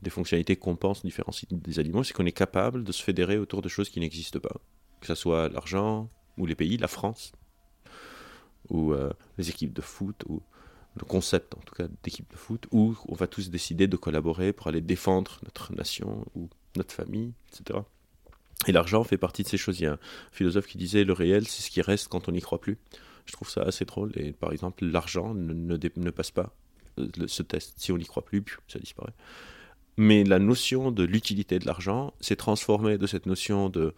des 0.06 0.10
fonctionnalités 0.10 0.54
qu'on 0.54 0.76
pense 0.76 1.02
différencier 1.02 1.48
des 1.50 1.80
animaux, 1.80 2.04
c'est 2.04 2.12
qu'on 2.12 2.26
est 2.26 2.32
capable 2.46 2.84
de 2.84 2.92
se 2.92 3.02
fédérer 3.02 3.38
autour 3.38 3.60
de 3.60 3.68
choses 3.68 3.88
qui 3.88 3.98
n'existent 3.98 4.38
pas. 4.38 4.54
Que 5.00 5.08
ce 5.08 5.16
soit 5.16 5.48
l'argent, 5.48 6.08
ou 6.38 6.46
les 6.46 6.54
pays, 6.54 6.76
la 6.76 6.86
France, 6.86 7.32
ou 8.68 8.92
euh, 8.92 9.12
les 9.36 9.50
équipes 9.50 9.72
de 9.72 9.80
foot, 9.80 10.22
ou 10.28 10.42
le 10.94 11.04
concept 11.04 11.54
en 11.56 11.60
tout 11.60 11.75
cas 11.75 11.88
d'équipe 12.04 12.30
de 12.30 12.36
foot, 12.36 12.68
où 12.70 12.94
on 13.08 13.14
va 13.16 13.26
tous 13.26 13.50
décider 13.50 13.88
de 13.88 13.96
collaborer 13.96 14.52
pour 14.52 14.68
aller 14.68 14.80
défendre 14.80 15.40
notre 15.42 15.75
nation 15.75 16.25
ou 16.36 16.48
notre 16.76 16.94
famille, 16.94 17.32
etc. 17.48 17.80
Et 18.68 18.72
l'argent 18.72 19.02
fait 19.02 19.18
partie 19.18 19.42
de 19.42 19.48
ces 19.48 19.58
choses. 19.58 19.80
Il 19.80 19.84
y 19.84 19.86
a 19.86 19.94
un 19.94 19.98
philosophe 20.30 20.68
qui 20.68 20.78
disait 20.78 21.02
le 21.02 21.14
réel, 21.14 21.48
c'est 21.48 21.62
ce 21.62 21.70
qui 21.70 21.82
reste 21.82 22.06
quand 22.06 22.28
on 22.28 22.32
n'y 22.32 22.40
croit 22.40 22.60
plus. 22.60 22.78
Je 23.25 23.32
trouve 23.32 23.50
ça 23.50 23.62
assez 23.62 23.84
drôle. 23.84 24.12
Et 24.14 24.32
par 24.32 24.52
exemple, 24.52 24.84
l'argent 24.84 25.34
ne, 25.34 25.52
ne, 25.52 26.10
passe 26.10 26.30
pas 26.30 26.54
euh, 27.00 27.08
ce 27.26 27.42
test. 27.42 27.75
Si 27.76 27.90
on 27.90 27.98
n'y 27.98 28.06
croit 28.06 28.25
plus, 28.25 28.44
ça 28.68 28.78
disparaît. 28.78 29.14
Mais 29.97 30.25
la 30.25 30.38
notion 30.38 30.91
de 30.91 31.05
l'utilité 31.05 31.59
de 31.59 31.67
l'argent 31.67 32.12
s'est 32.21 32.37
transformée 32.37 32.99
de 32.99 33.07
cette 33.07 33.26
notion 33.26 33.69
de 33.69 33.95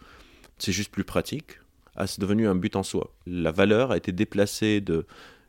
c'est 0.57 0.71
juste 0.71 0.91
plus 0.91 1.03
pratique 1.03 1.59
à 1.95 2.07
c'est 2.07 2.21
devenu 2.21 2.47
un 2.47 2.55
but 2.55 2.75
en 2.75 2.83
soi. 2.83 3.13
La 3.25 3.51
valeur 3.51 3.91
a 3.91 3.97
été 3.97 4.11
déplacée 4.11 4.81
de 4.81 5.05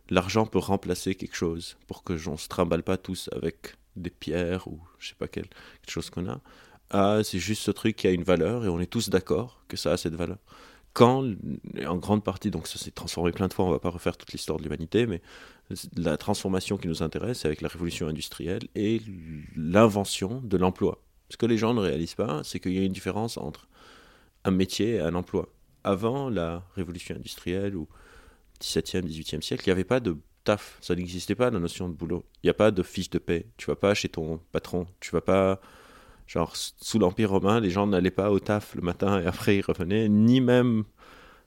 l'argent 0.08 0.46
peut 0.46 0.58
remplacer 0.58 1.14
quelque 1.14 1.36
chose 1.36 1.76
pour 1.86 2.02
que 2.02 2.16
j'en 2.16 2.36
se 2.36 2.48
trimballe 2.48 2.82
pas 2.82 2.96
tous 2.96 3.30
avec 3.32 3.76
des 3.96 4.10
pierres 4.10 4.66
ou 4.66 4.80
je 4.98 5.10
sais 5.10 5.14
pas 5.14 5.28
quelle, 5.28 5.48
quelque 5.82 5.90
chose 5.90 6.10
qu'on 6.10 6.28
a. 6.28 6.40
Ah, 6.90 7.20
c'est 7.22 7.38
juste 7.38 7.62
ce 7.62 7.70
truc 7.70 7.94
qui 7.96 8.08
a 8.08 8.10
une 8.10 8.24
valeur 8.24 8.64
et 8.64 8.68
on 8.68 8.80
est 8.80 8.90
tous 8.90 9.10
d'accord 9.10 9.62
que 9.68 9.76
ça 9.76 9.92
a 9.92 9.96
cette 9.96 10.14
valeur. 10.14 10.38
Quand, 10.92 11.24
en 11.86 11.96
grande 11.96 12.24
partie, 12.24 12.50
donc 12.50 12.66
ça 12.66 12.78
s'est 12.78 12.90
transformé 12.90 13.30
plein 13.30 13.46
de 13.46 13.54
fois, 13.54 13.64
on 13.64 13.70
va 13.70 13.78
pas 13.78 13.90
refaire 13.90 14.16
toute 14.16 14.32
l'histoire 14.32 14.58
de 14.58 14.64
l'humanité, 14.64 15.06
mais 15.06 15.22
la 15.96 16.16
transformation 16.16 16.76
qui 16.78 16.88
nous 16.88 17.02
intéresse, 17.02 17.40
c'est 17.40 17.48
avec 17.48 17.60
la 17.60 17.68
révolution 17.68 18.08
industrielle 18.08 18.62
et 18.74 19.00
l'invention 19.54 20.40
de 20.42 20.56
l'emploi. 20.56 21.00
Ce 21.28 21.36
que 21.36 21.46
les 21.46 21.58
gens 21.58 21.74
ne 21.74 21.80
réalisent 21.80 22.16
pas, 22.16 22.42
c'est 22.42 22.58
qu'il 22.58 22.72
y 22.72 22.78
a 22.78 22.82
une 22.82 22.92
différence 22.92 23.38
entre 23.38 23.68
un 24.44 24.50
métier 24.50 24.94
et 24.94 25.00
un 25.00 25.14
emploi. 25.14 25.48
Avant 25.84 26.28
la 26.28 26.64
révolution 26.74 27.14
industrielle 27.14 27.76
ou 27.76 27.88
17e, 28.60 29.02
18e 29.02 29.42
siècle, 29.42 29.62
il 29.66 29.68
n'y 29.68 29.72
avait 29.72 29.84
pas 29.84 30.00
de 30.00 30.16
taf, 30.44 30.76
ça 30.80 30.94
n'existait 30.94 31.36
pas 31.36 31.50
la 31.50 31.60
notion 31.60 31.88
de 31.88 31.94
boulot. 31.94 32.24
Il 32.42 32.46
n'y 32.46 32.50
a 32.50 32.54
pas 32.54 32.70
de 32.72 32.82
fiche 32.82 33.10
de 33.10 33.18
paie. 33.18 33.46
Tu 33.56 33.66
vas 33.66 33.76
pas 33.76 33.94
chez 33.94 34.08
ton 34.08 34.40
patron, 34.52 34.86
tu 34.98 35.12
vas 35.12 35.20
pas 35.20 35.60
genre 36.30 36.54
sous 36.54 37.00
l'Empire 37.00 37.30
romain, 37.30 37.58
les 37.58 37.70
gens 37.70 37.88
n'allaient 37.88 38.12
pas 38.12 38.30
au 38.30 38.38
taf 38.38 38.76
le 38.76 38.82
matin 38.82 39.20
et 39.20 39.26
après 39.26 39.56
ils 39.56 39.62
revenaient, 39.62 40.08
ni 40.08 40.40
même 40.40 40.84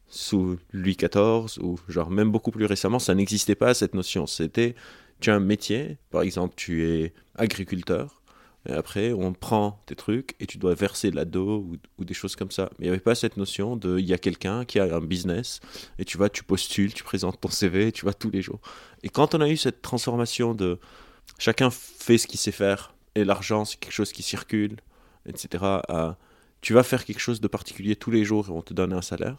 sous 0.08 0.58
Louis 0.74 0.98
XIV 0.98 1.64
ou 1.64 1.80
genre 1.88 2.12
même 2.12 2.32
beaucoup 2.32 2.52
plus 2.52 2.66
récemment, 2.66 3.00
ça 3.00 3.16
n'existait 3.16 3.56
pas 3.56 3.74
cette 3.74 3.94
notion. 3.94 4.28
C'était 4.28 4.76
tu 5.22 5.32
as 5.32 5.36
un 5.36 5.40
métier, 5.40 5.98
par 6.12 6.22
exemple, 6.22 6.54
tu 6.58 6.86
es 6.86 7.14
agriculteur, 7.36 8.22
et 8.68 8.74
après, 8.74 9.14
on 9.14 9.34
prend 9.34 9.82
tes 9.86 9.96
trucs 9.96 10.36
et 10.40 10.46
tu 10.46 10.58
dois 10.58 10.74
verser 10.74 11.12
de 11.12 11.16
l'ado 11.16 11.60
ou, 11.60 11.78
ou, 11.98 12.06
des 12.06 12.14
choses 12.14 12.36
comme 12.36 12.52
ça. 12.52 12.70
Mais 12.78 12.86
il 12.86 12.90
n'y 12.90 12.90
avait 12.90 13.00
pas 13.00 13.16
cette 13.16 13.36
notion 13.36 13.76
de 13.76 14.00
il 14.00 14.06
y 14.06 14.14
a 14.14 14.18
quelqu'un 14.18 14.64
qui 14.64 14.80
a 14.80 14.84
un 14.84 15.02
business 15.02 15.60
et 16.00 16.06
tu 16.06 16.18
vas, 16.18 16.30
tu 16.30 16.44
postules, 16.44 16.94
tu 16.94 17.04
présentes 17.04 17.42
ton 17.42 17.50
CV, 17.50 17.92
tu 17.92 18.06
vas 18.06 18.14
tous 18.14 18.30
les 18.30 18.42
jours. 18.42 18.62
Et 19.04 19.10
quand 19.10 19.36
on 19.36 19.42
a 19.42 19.50
eu 19.50 19.58
cette 19.58 19.82
transformation 19.82 20.54
de 20.54 20.80
chacun 21.40 21.70
fait 21.72 22.18
ce 22.18 22.26
qu'il 22.26 22.40
sait 22.40 22.54
faire 22.54 22.94
et 23.16 23.24
l'argent 23.24 23.66
c'est 23.66 23.78
quelque 23.78 23.94
chose 23.94 24.12
qui 24.12 24.24
circule, 24.24 24.78
etc., 25.26 25.64
tu 26.62 26.74
vas 26.74 26.84
faire 26.84 27.04
quelque 27.04 27.20
chose 27.20 27.42
de 27.42 27.48
particulier 27.48 27.96
tous 27.98 28.10
les 28.12 28.24
jours 28.24 28.48
et 28.48 28.52
on 28.52 28.62
te 28.62 28.74
donne 28.74 28.94
un 28.94 29.02
salaire. 29.02 29.38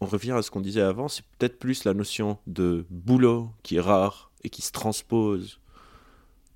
On 0.00 0.06
revient 0.06 0.32
à 0.32 0.42
ce 0.42 0.50
qu'on 0.50 0.60
disait 0.60 0.80
avant, 0.80 1.06
c'est 1.06 1.24
peut-être 1.38 1.58
plus 1.58 1.84
la 1.84 1.94
notion 1.94 2.38
de 2.48 2.86
boulot 2.90 3.50
qui 3.62 3.76
est 3.76 3.80
rare 3.80 4.32
et 4.42 4.50
qui 4.50 4.62
se 4.62 4.72
transpose 4.72 5.60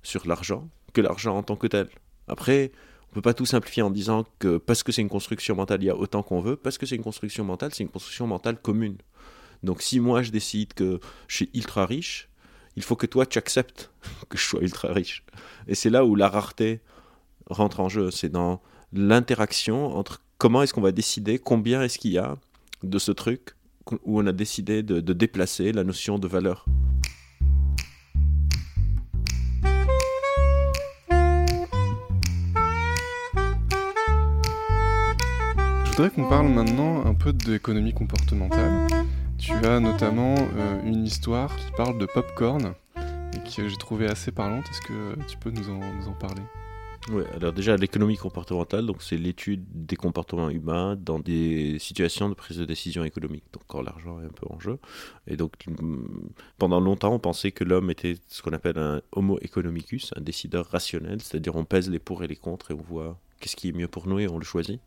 sur 0.03 0.27
l'argent 0.27 0.67
que 0.95 1.01
l'argent 1.01 1.37
en 1.37 1.43
tant 1.43 1.55
que 1.55 1.67
tel. 1.67 1.89
Après, 2.27 2.71
on 3.11 3.13
peut 3.13 3.21
pas 3.21 3.33
tout 3.33 3.45
simplifier 3.45 3.83
en 3.83 3.91
disant 3.91 4.25
que 4.39 4.57
parce 4.57 4.81
que 4.81 4.91
c'est 4.91 5.01
une 5.01 5.09
construction 5.09 5.55
mentale, 5.55 5.83
il 5.83 5.85
y 5.85 5.89
a 5.89 5.95
autant 5.95 6.23
qu'on 6.23 6.41
veut. 6.41 6.55
Parce 6.55 6.77
que 6.77 6.85
c'est 6.85 6.95
une 6.95 7.03
construction 7.03 7.43
mentale, 7.43 7.73
c'est 7.73 7.83
une 7.83 7.89
construction 7.89 8.25
mentale 8.25 8.57
commune. 8.59 8.97
Donc 9.61 9.81
si 9.81 9.99
moi 9.99 10.23
je 10.23 10.31
décide 10.31 10.73
que 10.73 10.99
je 11.27 11.35
suis 11.35 11.49
ultra 11.53 11.85
riche, 11.85 12.29
il 12.75 12.83
faut 12.83 12.95
que 12.95 13.05
toi 13.05 13.25
tu 13.25 13.37
acceptes 13.37 13.91
que 14.29 14.37
je 14.37 14.43
sois 14.43 14.61
ultra 14.61 14.91
riche. 14.93 15.23
Et 15.67 15.75
c'est 15.75 15.89
là 15.89 16.05
où 16.05 16.15
la 16.15 16.29
rareté 16.29 16.81
rentre 17.47 17.79
en 17.79 17.89
jeu. 17.89 18.11
C'est 18.11 18.29
dans 18.29 18.61
l'interaction 18.93 19.95
entre 19.95 20.21
comment 20.37 20.63
est-ce 20.63 20.73
qu'on 20.73 20.81
va 20.81 20.91
décider, 20.91 21.39
combien 21.39 21.81
est-ce 21.81 21.97
qu'il 21.97 22.11
y 22.11 22.17
a 22.17 22.37
de 22.83 22.99
ce 22.99 23.11
truc 23.11 23.55
où 24.03 24.19
on 24.19 24.25
a 24.27 24.31
décidé 24.31 24.83
de, 24.83 24.99
déplacer 25.13 25.71
la 25.71 25.83
notion 25.83 26.17
de 26.17 26.27
valeur. 26.27 26.65
Je 35.83 36.01
voudrais 36.01 36.09
qu'on 36.09 36.27
parle 36.27 36.49
maintenant 36.49 37.05
un 37.05 37.13
peu 37.13 37.31
d'économie 37.31 37.93
comportementale. 37.93 38.87
Tu 39.45 39.53
as 39.53 39.79
notamment 39.79 40.33
euh, 40.57 40.81
une 40.83 41.05
histoire 41.05 41.55
qui 41.55 41.71
parle 41.77 41.99
de 41.99 42.07
popcorn 42.07 42.73
et 42.97 43.37
que 43.47 43.69
j'ai 43.69 43.77
trouvé 43.77 44.07
assez 44.07 44.31
parlante. 44.31 44.65
Est-ce 44.71 44.81
que 44.81 45.23
tu 45.27 45.37
peux 45.37 45.51
nous 45.51 45.69
en, 45.69 46.13
parler? 46.13 46.41
Oui, 47.11 47.21
alors 47.35 47.53
déjà 47.53 47.77
l'économie 47.77 48.17
comportementale, 48.17 48.87
donc 48.87 49.03
c'est 49.03 49.17
l'étude 49.17 49.63
des 49.69 49.97
comportements 49.97 50.49
humains 50.49 50.95
dans 50.95 51.19
des 51.19 51.77
situations 51.77 52.27
de 52.27 52.33
prise 52.33 52.57
de 52.57 52.65
décision 52.65 53.03
économique. 53.03 53.43
Donc 53.53 53.61
quand 53.67 53.83
l'argent 53.83 54.19
est 54.19 54.25
un 54.25 54.29
peu 54.29 54.47
en 54.49 54.59
jeu. 54.59 54.79
Et 55.27 55.37
donc 55.37 55.51
pendant 56.57 56.79
longtemps, 56.79 57.13
on 57.13 57.19
pensait 57.19 57.51
que 57.51 57.63
l'homme 57.63 57.91
était 57.91 58.15
ce 58.27 58.41
qu'on 58.41 58.53
appelle 58.53 58.79
un 58.79 59.01
homo 59.11 59.37
economicus, 59.43 60.11
un 60.15 60.21
décideur 60.21 60.65
rationnel, 60.65 61.21
c'est-à-dire 61.21 61.55
on 61.55 61.65
pèse 61.65 61.87
les 61.91 61.99
pour 61.99 62.23
et 62.23 62.27
les 62.27 62.35
contre 62.35 62.71
et 62.71 62.73
on 62.73 62.81
voit 62.81 63.19
qu'est-ce 63.39 63.55
qui 63.55 63.69
est 63.69 63.73
mieux 63.73 63.87
pour 63.87 64.07
nous 64.07 64.17
et 64.17 64.27
on 64.27 64.39
le 64.39 64.43
choisit. 64.43 64.81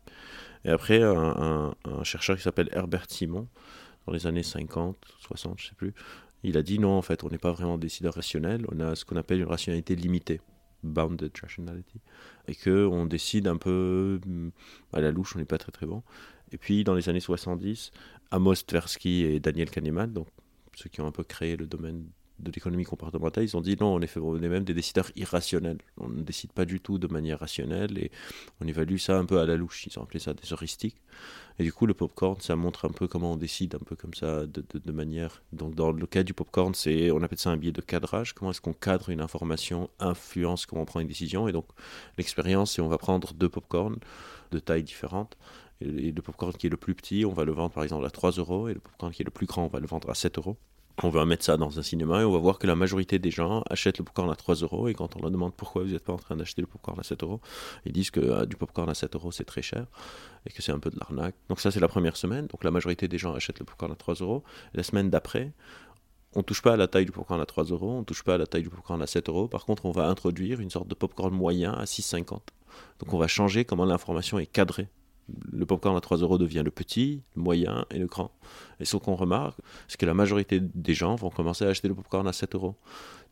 Et 0.65 0.69
après, 0.69 1.01
un, 1.01 1.73
chercheur 2.03 2.35
qui 2.35 2.43
s'appelle 2.43 2.69
Herbert 2.73 3.05
Simon, 3.07 3.47
dans 4.05 4.13
les 4.13 4.27
années 4.27 4.43
50, 4.43 4.97
60, 5.19 5.59
je 5.59 5.69
sais 5.69 5.75
plus, 5.75 5.93
il 6.43 6.57
a 6.57 6.63
dit 6.63 6.79
non, 6.79 6.91
en 6.91 7.01
fait, 7.01 7.23
on 7.23 7.29
n'est 7.29 7.37
pas 7.37 7.51
vraiment 7.51 7.77
décideur 7.77 8.15
rationnel, 8.15 8.65
on 8.71 8.79
a 8.79 8.95
ce 8.95 9.05
qu'on 9.05 9.17
appelle 9.17 9.39
une 9.39 9.47
rationalité 9.47 9.95
limitée, 9.95 10.41
bounded 10.83 11.31
rationality, 11.41 11.99
et 12.47 12.55
qu'on 12.55 13.05
décide 13.05 13.47
un 13.47 13.57
peu 13.57 14.19
mm, 14.25 14.49
à 14.93 15.01
la 15.01 15.11
louche, 15.11 15.35
on 15.35 15.39
n'est 15.39 15.45
pas 15.45 15.57
très 15.57 15.71
très 15.71 15.85
bon. 15.85 16.03
Et 16.51 16.57
puis, 16.57 16.83
dans 16.83 16.95
les 16.95 17.09
années 17.09 17.19
70, 17.19 17.91
Amos 18.31 18.55
Tversky 18.55 19.23
et 19.23 19.39
Daniel 19.39 19.69
Kahneman, 19.69 20.11
donc 20.11 20.27
ceux 20.75 20.89
qui 20.89 21.01
ont 21.01 21.07
un 21.07 21.11
peu 21.11 21.23
créé 21.23 21.57
le 21.57 21.67
domaine 21.67 22.05
de 22.39 22.51
l'économie 22.51 22.83
comportementale, 22.83 23.43
ils 23.43 23.57
ont 23.57 23.61
dit 23.61 23.75
non, 23.79 23.95
on 23.95 23.99
est, 24.01 24.17
on 24.17 24.41
est 24.41 24.49
même 24.49 24.63
des 24.63 24.73
décideurs 24.73 25.11
irrationnels. 25.15 25.79
On 25.97 26.09
ne 26.09 26.21
décide 26.21 26.51
pas 26.51 26.65
du 26.65 26.79
tout 26.79 26.97
de 26.97 27.07
manière 27.07 27.39
rationnelle 27.39 27.97
et 27.97 28.11
on 28.61 28.67
évalue 28.67 28.97
ça 28.97 29.17
un 29.17 29.25
peu 29.25 29.39
à 29.39 29.45
la 29.45 29.57
louche. 29.57 29.85
Ils 29.87 29.99
ont 29.99 30.03
appelé 30.03 30.19
ça 30.19 30.33
des 30.33 30.51
heuristiques. 30.51 30.97
Et 31.59 31.63
du 31.63 31.73
coup, 31.73 31.85
le 31.85 31.93
popcorn, 31.93 32.39
ça 32.39 32.55
montre 32.55 32.85
un 32.85 32.91
peu 32.91 33.07
comment 33.07 33.33
on 33.33 33.35
décide, 33.35 33.75
un 33.75 33.79
peu 33.79 33.97
comme 33.97 34.13
ça, 34.13 34.45
de, 34.45 34.63
de, 34.73 34.91
manière. 34.93 35.43
Donc, 35.51 35.75
dans 35.75 35.91
le 35.91 36.05
cas 36.07 36.23
du 36.23 36.33
popcorn, 36.33 36.73
c'est, 36.73 37.11
on 37.11 37.21
appelle 37.21 37.37
ça 37.37 37.49
un 37.49 37.57
biais 37.57 37.73
de 37.73 37.81
cadrage. 37.81 38.33
Comment 38.33 38.51
est-ce 38.51 38.61
qu'on 38.61 38.73
cadre 38.73 39.09
une 39.09 39.19
information, 39.19 39.89
influence 39.99 40.65
comment 40.65 40.83
on 40.83 40.85
prend 40.85 41.01
une 41.01 41.07
décision? 41.07 41.49
Et 41.49 41.51
donc, 41.51 41.65
l'expérience, 42.17 42.73
c'est 42.73 42.81
on 42.81 42.87
va 42.87 42.97
prendre 42.97 43.33
deux 43.33 43.49
popcorn 43.49 43.97
de 44.51 44.59
tailles 44.59 44.83
différentes. 44.83 45.37
Et 45.81 46.11
le 46.11 46.21
popcorn 46.21 46.53
qui 46.53 46.67
est 46.67 46.69
le 46.69 46.77
plus 46.77 46.95
petit, 46.95 47.25
on 47.25 47.33
va 47.33 47.43
le 47.43 47.51
vendre 47.51 47.71
par 47.71 47.83
exemple 47.83 48.05
à 48.05 48.09
3 48.09 48.31
euros. 48.31 48.69
Et 48.69 48.73
le 48.73 48.79
popcorn 48.79 49.11
qui 49.11 49.21
est 49.21 49.25
le 49.25 49.31
plus 49.31 49.45
grand, 49.45 49.65
on 49.65 49.69
va 49.69 49.79
le 49.81 49.87
vendre 49.87 50.09
à 50.09 50.15
7 50.15 50.37
euros 50.37 50.57
on 51.03 51.09
va 51.09 51.25
mettre 51.25 51.45
ça 51.45 51.57
dans 51.57 51.79
un 51.79 51.81
cinéma 51.81 52.21
et 52.21 52.23
on 52.23 52.31
va 52.31 52.39
voir 52.39 52.59
que 52.59 52.67
la 52.67 52.75
majorité 52.75 53.19
des 53.19 53.31
gens 53.31 53.63
achètent 53.69 53.97
le 53.97 54.03
popcorn 54.03 54.29
à 54.31 54.35
3 54.35 54.55
euros 54.55 54.87
et 54.87 54.93
quand 54.93 55.15
on 55.15 55.19
leur 55.21 55.31
demande 55.31 55.53
pourquoi 55.55 55.83
vous 55.83 55.91
n'êtes 55.91 56.03
pas 56.03 56.13
en 56.13 56.17
train 56.17 56.35
d'acheter 56.35 56.61
le 56.61 56.67
popcorn 56.67 56.99
à 56.99 57.03
7 57.03 57.23
euros, 57.23 57.39
ils 57.85 57.91
disent 57.91 58.11
que 58.11 58.19
euh, 58.19 58.45
du 58.45 58.55
popcorn 58.55 58.89
à 58.89 58.93
7 58.93 59.15
euros 59.15 59.31
c'est 59.31 59.45
très 59.45 59.61
cher 59.61 59.85
et 60.45 60.51
que 60.51 60.61
c'est 60.61 60.71
un 60.71 60.79
peu 60.79 60.89
de 60.89 60.97
l'arnaque. 60.99 61.35
Donc 61.47 61.59
ça 61.59 61.71
c'est 61.71 61.79
la 61.79 61.87
première 61.87 62.17
semaine, 62.17 62.47
donc 62.47 62.63
la 62.63 62.71
majorité 62.71 63.07
des 63.07 63.17
gens 63.17 63.33
achètent 63.33 63.59
le 63.59 63.65
popcorn 63.65 63.91
à 63.91 63.95
3 63.95 64.15
euros. 64.15 64.43
La 64.73 64.83
semaine 64.83 65.09
d'après, 65.09 65.53
on 66.35 66.43
touche 66.43 66.61
pas 66.61 66.73
à 66.73 66.77
la 66.77 66.87
taille 66.87 67.05
du 67.05 67.11
popcorn 67.11 67.41
à 67.41 67.45
3 67.45 67.65
euros, 67.65 67.91
on 67.91 68.03
touche 68.03 68.23
pas 68.23 68.35
à 68.35 68.37
la 68.37 68.47
taille 68.47 68.63
du 68.63 68.69
popcorn 68.69 69.01
à 69.01 69.07
7 69.07 69.29
euros. 69.29 69.47
Par 69.47 69.65
contre, 69.65 69.85
on 69.85 69.91
va 69.91 70.07
introduire 70.07 70.59
une 70.59 70.69
sorte 70.69 70.87
de 70.87 70.95
popcorn 70.95 71.33
moyen 71.33 71.73
à 71.73 71.85
6,50. 71.85 72.39
Donc 72.99 73.13
on 73.13 73.17
va 73.17 73.27
changer 73.27 73.65
comment 73.65 73.85
l'information 73.85 74.37
est 74.37 74.45
cadrée 74.45 74.87
le 75.51 75.65
popcorn 75.65 75.95
à 75.95 76.01
3 76.01 76.17
euros 76.17 76.37
devient 76.37 76.63
le 76.63 76.71
petit, 76.71 77.21
le 77.35 77.41
moyen 77.41 77.85
et 77.91 77.99
le 77.99 78.07
grand. 78.07 78.31
Et 78.79 78.85
ce 78.85 78.97
qu'on 78.97 79.15
remarque, 79.15 79.57
c'est 79.87 79.99
que 79.99 80.05
la 80.05 80.13
majorité 80.13 80.59
des 80.59 80.93
gens 80.93 81.15
vont 81.15 81.29
commencer 81.29 81.65
à 81.65 81.69
acheter 81.69 81.87
le 81.87 81.95
popcorn 81.95 82.27
à 82.27 82.33
7 82.33 82.55
euros. 82.55 82.75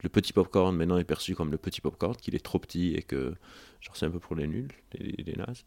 Le 0.01 0.09
petit 0.09 0.33
popcorn 0.33 0.75
maintenant 0.75 0.97
est 0.97 1.03
perçu 1.03 1.35
comme 1.35 1.51
le 1.51 1.57
petit 1.57 1.81
popcorn, 1.81 2.15
qu'il 2.15 2.35
est 2.35 2.43
trop 2.43 2.59
petit 2.59 2.93
et 2.93 3.01
que 3.01 3.33
genre 3.81 3.95
c'est 3.95 4.05
un 4.05 4.11
peu 4.11 4.19
pour 4.19 4.35
les 4.35 4.47
nuls, 4.47 4.71
les, 4.93 5.23
les 5.23 5.33
nazes. 5.33 5.65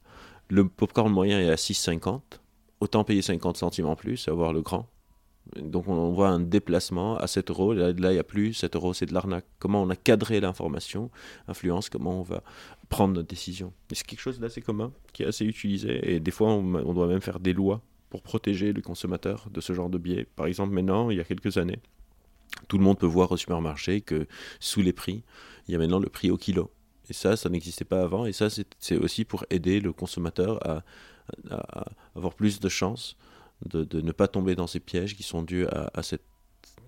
Le 0.49 0.69
popcorn 0.69 1.13
moyen 1.13 1.41
est 1.41 1.51
à 1.51 1.57
6,50. 1.57 2.21
Autant 2.81 3.05
payer 3.05 3.23
50 3.23 3.57
centimes 3.57 3.87
en 3.87 3.97
plus, 3.97 4.29
avoir 4.29 4.53
le 4.53 4.63
grand. 4.63 4.89
Donc 5.57 5.89
on 5.89 6.13
voit 6.13 6.29
un 6.29 6.39
déplacement 6.41 7.17
à 7.17 7.27
7 7.27 7.51
euros, 7.51 7.73
là 7.73 7.91
il 7.91 7.97
n'y 7.97 8.19
a 8.19 8.25
plus 8.25 8.55
7 8.55 8.77
euros, 8.77 8.95
c'est 8.95 9.07
de 9.07 9.15
l'arnaque. 9.15 9.47
Comment 9.59 9.83
on 9.83 9.91
a 9.91 9.97
cadré 9.97 10.41
l'information, 10.41 11.11
influence, 11.49 11.89
comment 11.89 12.21
on 12.21 12.23
va 12.23 12.43
prendre 12.89 13.15
notre 13.15 13.29
décision. 13.29 13.73
c'est 13.93 14.07
quelque 14.07 14.21
chose 14.21 14.39
d'assez 14.39 14.61
commun, 14.61 14.93
qui 15.13 15.23
est 15.23 15.27
assez 15.27 15.45
utilisé, 15.45 16.15
et 16.15 16.21
des 16.21 16.31
fois 16.31 16.51
on, 16.51 16.93
doit 16.93 17.07
même 17.07 17.21
faire 17.21 17.41
des 17.41 17.53
lois 17.53 17.83
pour 18.11 18.23
protéger 18.23 18.73
le 18.73 18.83
consommateur 18.83 19.49
de 19.51 19.61
ce 19.61 19.73
genre 19.73 19.91
de 19.91 19.99
biais. 19.99 20.27
Par 20.37 20.47
exemple 20.47 20.73
maintenant, 20.73 21.11
il 21.11 21.17
y 21.17 21.21
a 21.21 21.25
quelques 21.25 21.57
années, 21.57 21.81
tout 22.69 22.79
le 22.79 22.85
monde 22.85 22.99
peut 22.99 23.07
voir 23.07 23.33
au 23.33 23.37
supermarché 23.37 24.01
que 24.01 24.27
sous 24.61 24.83
les 24.83 24.93
prix, 24.93 25.23
il 25.67 25.73
y 25.73 25.75
a 25.75 25.79
maintenant 25.79 26.01
le 26.01 26.09
prix 26.09 26.31
au 26.31 26.37
kilo. 26.37 26.71
Et 27.09 27.13
ça, 27.13 27.37
ça 27.37 27.49
n'existait 27.49 27.85
pas 27.85 28.03
avant, 28.03 28.27
et 28.27 28.33
ça 28.33 28.49
c'est 28.51 28.97
aussi 28.97 29.25
pour 29.25 29.45
aider 29.51 29.81
le 29.81 29.93
consommateur 29.93 30.65
à, 30.69 30.85
à 31.51 31.87
avoir 32.15 32.35
plus 32.35 32.61
de 32.61 32.69
chances 32.69 33.17
de, 33.67 34.01
ne 34.01 34.13
pas 34.13 34.29
tomber 34.29 34.55
dans 34.55 34.67
ces 34.67 34.81
pièges 34.81 35.17
qui 35.17 35.23
sont 35.23 35.43
dus 35.43 35.67
à, 35.67 36.03
cette 36.03 36.23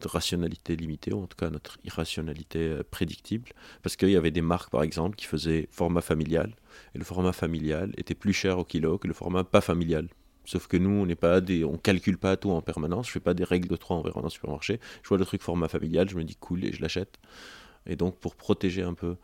rationalité 0.05 0.75
limitée, 0.75 1.13
ou 1.13 1.23
en 1.23 1.27
tout 1.27 1.37
cas 1.37 1.51
notre 1.51 1.79
irrationalité 1.85 2.59
euh, 2.59 2.83
prédictible, 2.91 3.51
parce 3.83 3.95
qu'il 3.95 4.11
y 4.11 4.17
avait 4.17 4.33
des 4.33 4.43
marques 4.43 4.71
par 4.71 4.83
exemple 4.83 5.15
qui 5.15 5.27
faisaient 5.27 5.69
format 5.71 6.01
familial, 6.01 6.57
et 6.95 6.99
le 6.99 7.05
format 7.05 7.33
familial 7.33 7.93
était 7.97 8.17
plus 8.17 8.33
cher 8.33 8.59
au 8.59 8.65
kilo 8.65 8.99
que 8.99 9.07
le 9.07 9.15
format 9.15 9.45
pas 9.45 9.61
familial. 9.61 10.09
Sauf 10.45 10.67
que 10.67 10.77
nous, 10.77 10.91
on 10.91 11.07
n'est 11.07 11.15
pas 11.15 11.41
des, 11.41 11.65
on 11.65 11.79
calcule 11.79 12.19
pas 12.19 12.37
tout 12.37 12.51
en 12.51 12.61
permanence. 12.63 13.07
Je 13.07 13.13
fais 13.13 13.21
pas 13.21 13.35
des 13.35 13.45
règles 13.45 13.69
de 13.69 13.77
3 13.77 13.99
en 13.99 14.03
dans 14.03 14.23
le 14.23 14.29
supermarché. 14.29 14.81
Je 15.03 15.09
vois 15.09 15.19
le 15.19 15.25
truc 15.25 15.41
format 15.41 15.69
familial, 15.69 16.09
je 16.09 16.17
me 16.17 16.25
dis 16.25 16.35
cool 16.35 16.65
et 16.65 16.73
je 16.73 16.83
l'achète. 16.83 17.21
Et 17.87 17.97
donc 17.97 18.19
pour 18.19 18.35
protéger 18.35 18.83
un 18.83 18.95
peu 18.95 19.17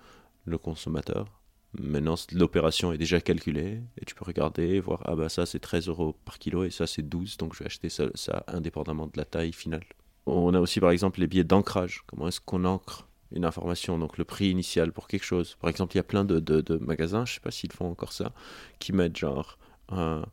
le 0.44 0.58
consommateur, 0.58 1.26
Maintenant, 1.74 2.14
l'opération 2.32 2.92
est 2.92 2.98
déjà 2.98 3.20
calculée 3.20 3.82
et 4.00 4.04
tu 4.06 4.14
peux 4.14 4.24
regarder, 4.24 4.80
voir, 4.80 5.02
ah 5.04 5.14
bah 5.14 5.28
ça 5.28 5.44
c'est 5.44 5.58
13 5.58 5.88
euros 5.88 6.16
par 6.24 6.38
kilo 6.38 6.64
et 6.64 6.70
ça 6.70 6.86
c'est 6.86 7.02
12, 7.02 7.36
donc 7.36 7.54
je 7.54 7.58
vais 7.60 7.66
acheter 7.66 7.90
ça, 7.90 8.44
indépendamment 8.46 9.06
de 9.06 9.12
la 9.16 9.24
taille 9.24 9.52
finale. 9.52 9.84
On 10.26 10.54
a 10.54 10.60
aussi 10.60 10.80
par 10.80 10.90
exemple 10.90 11.20
les 11.20 11.26
billets 11.26 11.44
d'ancrage. 11.44 12.02
Comment 12.06 12.28
est-ce 12.28 12.40
qu'on 12.40 12.64
ancre 12.64 13.08
une 13.32 13.44
information, 13.44 13.98
donc 13.98 14.16
le 14.16 14.24
prix 14.24 14.48
initial 14.48 14.92
pour 14.92 15.08
quelque 15.08 15.24
chose? 15.24 15.56
Par 15.60 15.68
exemple, 15.68 15.94
il 15.94 15.98
y 15.98 16.00
a 16.00 16.04
plein 16.04 16.24
de, 16.24 16.40
de, 16.40 16.62
de 16.62 16.78
magasins, 16.78 17.26
je 17.26 17.34
sais 17.34 17.40
pas 17.40 17.50
s'ils 17.50 17.72
font 17.72 17.90
encore 17.90 18.12
ça, 18.12 18.32
qui 18.78 18.92
mettent 18.92 19.16
genre 19.16 19.58
un, 19.90 20.24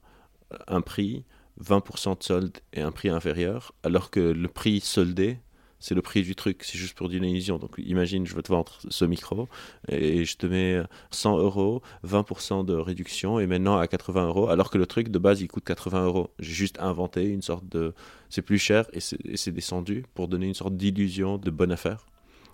un 0.67 0.81
prix, 0.81 1.25
20% 1.61 2.17
de 2.17 2.23
solde 2.23 2.57
et 2.73 2.81
un 2.81 2.91
prix 2.91 3.09
inférieur, 3.09 3.73
alors 3.83 4.09
que 4.09 4.19
le 4.19 4.47
prix 4.47 4.79
soldé 4.79 5.39
c'est 5.85 5.93
le 5.93 6.01
prix 6.01 6.23
du 6.23 6.33
truc, 6.33 6.63
c'est 6.63 6.79
juste 6.79 6.97
pour 6.97 7.09
d'une 7.09 7.23
illusion. 7.23 7.59
Donc 7.59 7.75
imagine, 7.77 8.25
je 8.25 8.33
veux 8.33 8.41
te 8.41 8.51
vendre 8.51 8.79
ce 8.89 9.05
micro 9.05 9.47
et 9.87 10.25
je 10.25 10.35
te 10.35 10.47
mets 10.47 10.81
100 11.11 11.37
euros, 11.37 11.83
20% 12.03 12.65
de 12.65 12.73
réduction 12.73 13.39
et 13.39 13.45
maintenant 13.45 13.77
à 13.77 13.85
80 13.85 14.25
euros, 14.25 14.49
alors 14.49 14.71
que 14.71 14.79
le 14.79 14.87
truc 14.87 15.09
de 15.09 15.19
base 15.19 15.41
il 15.41 15.47
coûte 15.47 15.63
80 15.63 16.05
euros. 16.05 16.31
J'ai 16.39 16.53
juste 16.53 16.79
inventé 16.79 17.25
une 17.25 17.43
sorte 17.43 17.67
de. 17.69 17.93
C'est 18.29 18.41
plus 18.41 18.57
cher 18.57 18.87
et 18.93 18.99
c'est 18.99 19.51
descendu 19.51 20.05
pour 20.15 20.27
donner 20.27 20.47
une 20.47 20.55
sorte 20.55 20.75
d'illusion 20.75 21.37
de 21.37 21.51
bonne 21.51 21.71
affaire. 21.71 22.07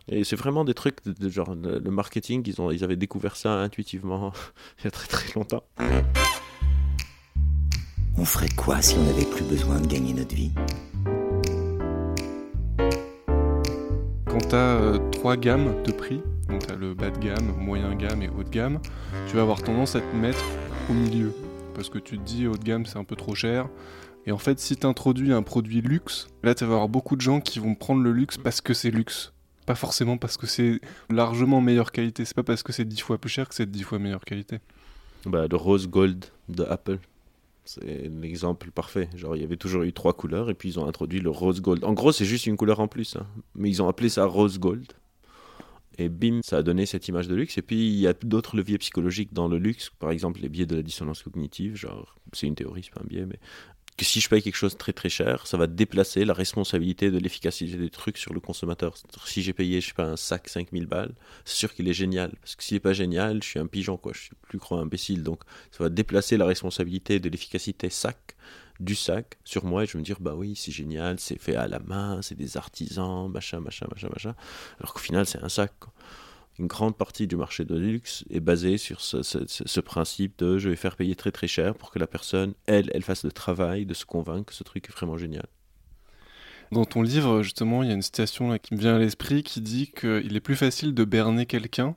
Et 0.09 0.25
c'est 0.25 0.35
vraiment 0.35 0.65
des 0.65 0.73
trucs 0.73 0.97
de, 1.05 1.29
genre 1.29 1.55
le, 1.55 1.79
marketing, 1.89 2.43
ils, 2.45 2.59
ont, 2.59 2.69
ils 2.69 2.83
avaient 2.83 2.97
découvert 2.97 3.37
ça 3.37 3.53
intuitivement 3.53 4.33
il 4.79 4.83
y 4.83 4.87
a 4.87 4.91
très 4.91 5.07
très 5.07 5.33
longtemps. 5.35 5.63
On 8.17 8.25
ferait 8.25 8.49
quoi 8.57 8.81
si 8.81 8.95
on 8.97 9.03
n'avait 9.03 9.25
plus 9.25 9.45
besoin 9.45 9.79
de 9.79 9.87
gagner 9.87 10.13
notre 10.13 10.35
vie? 10.35 10.51
Quand 14.31 14.47
tu 14.47 14.55
as 14.55 14.77
euh, 14.77 14.97
trois 15.11 15.35
gammes 15.35 15.83
de 15.83 15.91
prix, 15.91 16.21
donc 16.47 16.65
tu 16.65 16.71
as 16.71 16.77
le 16.77 16.93
bas 16.93 17.09
de 17.09 17.17
gamme, 17.17 17.53
moyen 17.57 17.93
gamme 17.95 18.21
et 18.21 18.29
haut 18.29 18.43
de 18.43 18.49
gamme, 18.49 18.79
tu 19.27 19.35
vas 19.35 19.41
avoir 19.41 19.61
tendance 19.61 19.97
à 19.97 19.99
te 19.99 20.15
mettre 20.15 20.45
au 20.89 20.93
milieu. 20.93 21.33
Parce 21.75 21.89
que 21.89 21.97
tu 21.99 22.17
te 22.17 22.23
dis 22.23 22.47
haut 22.47 22.55
de 22.55 22.63
gamme 22.63 22.85
c'est 22.85 22.97
un 22.97 23.03
peu 23.03 23.17
trop 23.17 23.35
cher. 23.35 23.67
Et 24.25 24.31
en 24.31 24.37
fait, 24.37 24.59
si 24.59 24.77
tu 24.77 24.87
introduis 24.87 25.33
un 25.33 25.41
produit 25.41 25.81
luxe, 25.81 26.29
là 26.43 26.55
tu 26.55 26.63
vas 26.63 26.75
avoir 26.75 26.87
beaucoup 26.87 27.17
de 27.17 27.21
gens 27.21 27.41
qui 27.41 27.59
vont 27.59 27.75
prendre 27.75 28.01
le 28.01 28.13
luxe 28.13 28.37
parce 28.37 28.61
que 28.61 28.73
c'est 28.73 28.91
luxe. 28.91 29.33
Pas 29.65 29.75
forcément 29.75 30.17
parce 30.17 30.37
que 30.37 30.47
c'est 30.47 30.79
largement 31.09 31.59
meilleure 31.59 31.91
qualité. 31.91 32.23
C'est 32.23 32.35
pas 32.35 32.43
parce 32.43 32.63
que 32.63 32.71
c'est 32.71 32.85
dix 32.85 33.01
fois 33.01 33.17
plus 33.17 33.29
cher 33.29 33.49
que 33.49 33.55
c'est 33.55 33.69
dix 33.69 33.83
fois 33.83 33.99
meilleure 33.99 34.23
qualité. 34.23 34.59
Bah, 35.25 35.45
le 35.49 35.57
rose 35.57 35.89
gold 35.89 36.25
de 36.47 36.63
Apple. 36.63 36.99
C'est 37.73 38.09
l'exemple 38.09 38.71
parfait. 38.71 39.09
Genre, 39.15 39.35
il 39.35 39.41
y 39.41 39.45
avait 39.45 39.57
toujours 39.57 39.83
eu 39.83 39.93
trois 39.93 40.13
couleurs 40.13 40.49
et 40.49 40.53
puis 40.53 40.69
ils 40.69 40.79
ont 40.79 40.87
introduit 40.87 41.19
le 41.19 41.29
rose 41.29 41.61
gold. 41.61 41.83
En 41.83 41.93
gros, 41.93 42.11
c'est 42.11 42.25
juste 42.25 42.45
une 42.45 42.57
couleur 42.57 42.79
en 42.79 42.87
plus. 42.87 43.15
Hein. 43.15 43.25
Mais 43.55 43.69
ils 43.69 43.81
ont 43.81 43.87
appelé 43.87 44.09
ça 44.09 44.25
rose 44.25 44.59
gold. 44.59 44.91
Et 45.97 46.09
bim, 46.09 46.39
ça 46.43 46.57
a 46.57 46.63
donné 46.63 46.85
cette 46.85 47.07
image 47.07 47.27
de 47.27 47.35
luxe. 47.35 47.57
Et 47.57 47.61
puis, 47.61 47.87
il 47.87 47.99
y 47.99 48.07
a 48.07 48.13
d'autres 48.13 48.57
leviers 48.57 48.77
psychologiques 48.77 49.33
dans 49.33 49.47
le 49.47 49.57
luxe. 49.57 49.89
Par 49.99 50.11
exemple, 50.11 50.41
les 50.41 50.49
biais 50.49 50.65
de 50.65 50.75
la 50.75 50.81
dissonance 50.81 51.21
cognitive. 51.23 51.75
Genre, 51.75 52.15
c'est 52.33 52.47
une 52.47 52.55
théorie, 52.55 52.83
c'est 52.83 52.93
pas 52.93 53.01
un 53.01 53.07
biais, 53.07 53.25
mais 53.25 53.39
que 53.97 54.05
si 54.05 54.19
je 54.19 54.29
paye 54.29 54.41
quelque 54.41 54.55
chose 54.55 54.77
très 54.77 54.93
très 54.93 55.09
cher, 55.09 55.45
ça 55.47 55.57
va 55.57 55.67
déplacer 55.67 56.25
la 56.25 56.33
responsabilité 56.33 57.11
de 57.11 57.17
l'efficacité 57.17 57.77
des 57.77 57.89
trucs 57.89 58.17
sur 58.17 58.33
le 58.33 58.39
consommateur. 58.39 58.95
Si 59.25 59.43
j'ai 59.43 59.53
payé, 59.53 59.81
je 59.81 59.87
sais 59.87 59.93
pas, 59.93 60.05
un 60.05 60.17
sac 60.17 60.49
5000 60.49 60.87
balles, 60.87 61.13
c'est 61.45 61.57
sûr 61.57 61.73
qu'il 61.73 61.87
est 61.87 61.93
génial. 61.93 62.31
Parce 62.41 62.55
que 62.55 62.63
s'il 62.63 62.75
n'est 62.75 62.81
pas 62.81 62.93
génial, 62.93 63.43
je 63.43 63.47
suis 63.47 63.59
un 63.59 63.67
pigeon, 63.67 63.97
quoi. 63.97 64.13
Je 64.15 64.21
suis 64.21 64.35
plus 64.41 64.57
gros 64.57 64.77
imbécile. 64.77 65.23
Donc, 65.23 65.41
ça 65.71 65.83
va 65.83 65.89
déplacer 65.89 66.37
la 66.37 66.45
responsabilité 66.45 67.19
de 67.19 67.29
l'efficacité 67.29 67.89
sac 67.89 68.35
du 68.79 68.95
sac 68.95 69.37
sur 69.43 69.63
moi 69.63 69.83
et 69.83 69.85
je 69.85 69.93
vais 69.93 69.99
me 69.99 70.03
dire 70.03 70.19
bah 70.19 70.33
oui 70.35 70.55
c'est 70.55 70.71
génial 70.71 71.19
c'est 71.19 71.39
fait 71.39 71.55
à 71.55 71.67
la 71.67 71.77
main 71.77 72.19
c'est 72.23 72.33
des 72.33 72.57
artisans 72.57 73.29
machin 73.29 73.59
machin 73.59 73.85
machin 73.93 74.09
machin 74.11 74.35
alors 74.79 74.93
qu'au 74.93 74.99
final 74.99 75.27
c'est 75.27 75.43
un 75.43 75.49
sac 75.49 75.71
une 76.59 76.67
grande 76.67 76.97
partie 76.97 77.27
du 77.27 77.35
marché 77.35 77.65
de 77.65 77.75
luxe 77.75 78.23
est 78.29 78.39
basée 78.39 78.77
sur 78.77 79.01
ce, 79.01 79.79
principe 79.79 80.37
de 80.39 80.57
je 80.57 80.69
vais 80.69 80.75
faire 80.75 80.95
payer 80.95 81.15
très 81.15 81.31
très 81.31 81.47
cher 81.47 81.75
pour 81.75 81.91
que 81.91 81.99
la 81.99 82.07
personne, 82.07 82.53
elle, 82.65 82.91
elle 82.93 83.03
fasse 83.03 83.23
le 83.23 83.31
travail 83.31 83.85
de 83.85 83.93
se 83.93 84.05
convaincre 84.05 84.45
que 84.47 84.53
ce 84.53 84.63
truc 84.63 84.89
est 84.89 84.91
vraiment 84.91 85.17
génial. 85.17 85.45
Dans 86.71 86.85
ton 86.85 87.01
livre, 87.01 87.41
justement, 87.41 87.83
il 87.83 87.89
y 87.89 87.91
a 87.91 87.95
une 87.95 88.01
citation 88.01 88.49
là 88.49 88.59
qui 88.59 88.73
me 88.75 88.79
vient 88.79 88.95
à 88.95 88.99
l'esprit 88.99 89.43
qui 89.43 89.59
dit 89.59 89.91
qu'il 89.91 90.35
est 90.35 90.41
plus 90.41 90.55
facile 90.55 90.93
de 90.93 91.03
berner 91.03 91.45
quelqu'un 91.45 91.95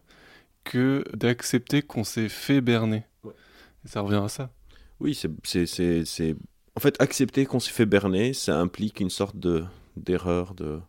que 0.64 1.04
d'accepter 1.14 1.82
qu'on 1.82 2.02
s'est 2.02 2.28
fait 2.28 2.60
berner. 2.60 3.04
Et 3.84 3.88
ça 3.88 4.00
revient 4.00 4.22
à 4.24 4.28
ça. 4.28 4.50
Oui, 4.98 5.14
c'est. 5.14 6.36
En 6.76 6.80
fait, 6.80 7.00
accepter 7.00 7.46
qu'on 7.46 7.60
s'est 7.60 7.70
fait 7.70 7.86
berner, 7.86 8.32
ça 8.32 8.58
implique 8.58 8.98
une 8.98 9.10
sorte 9.10 9.36
de 9.36 9.64
d'erreur, 9.96 10.54
de 10.54 10.80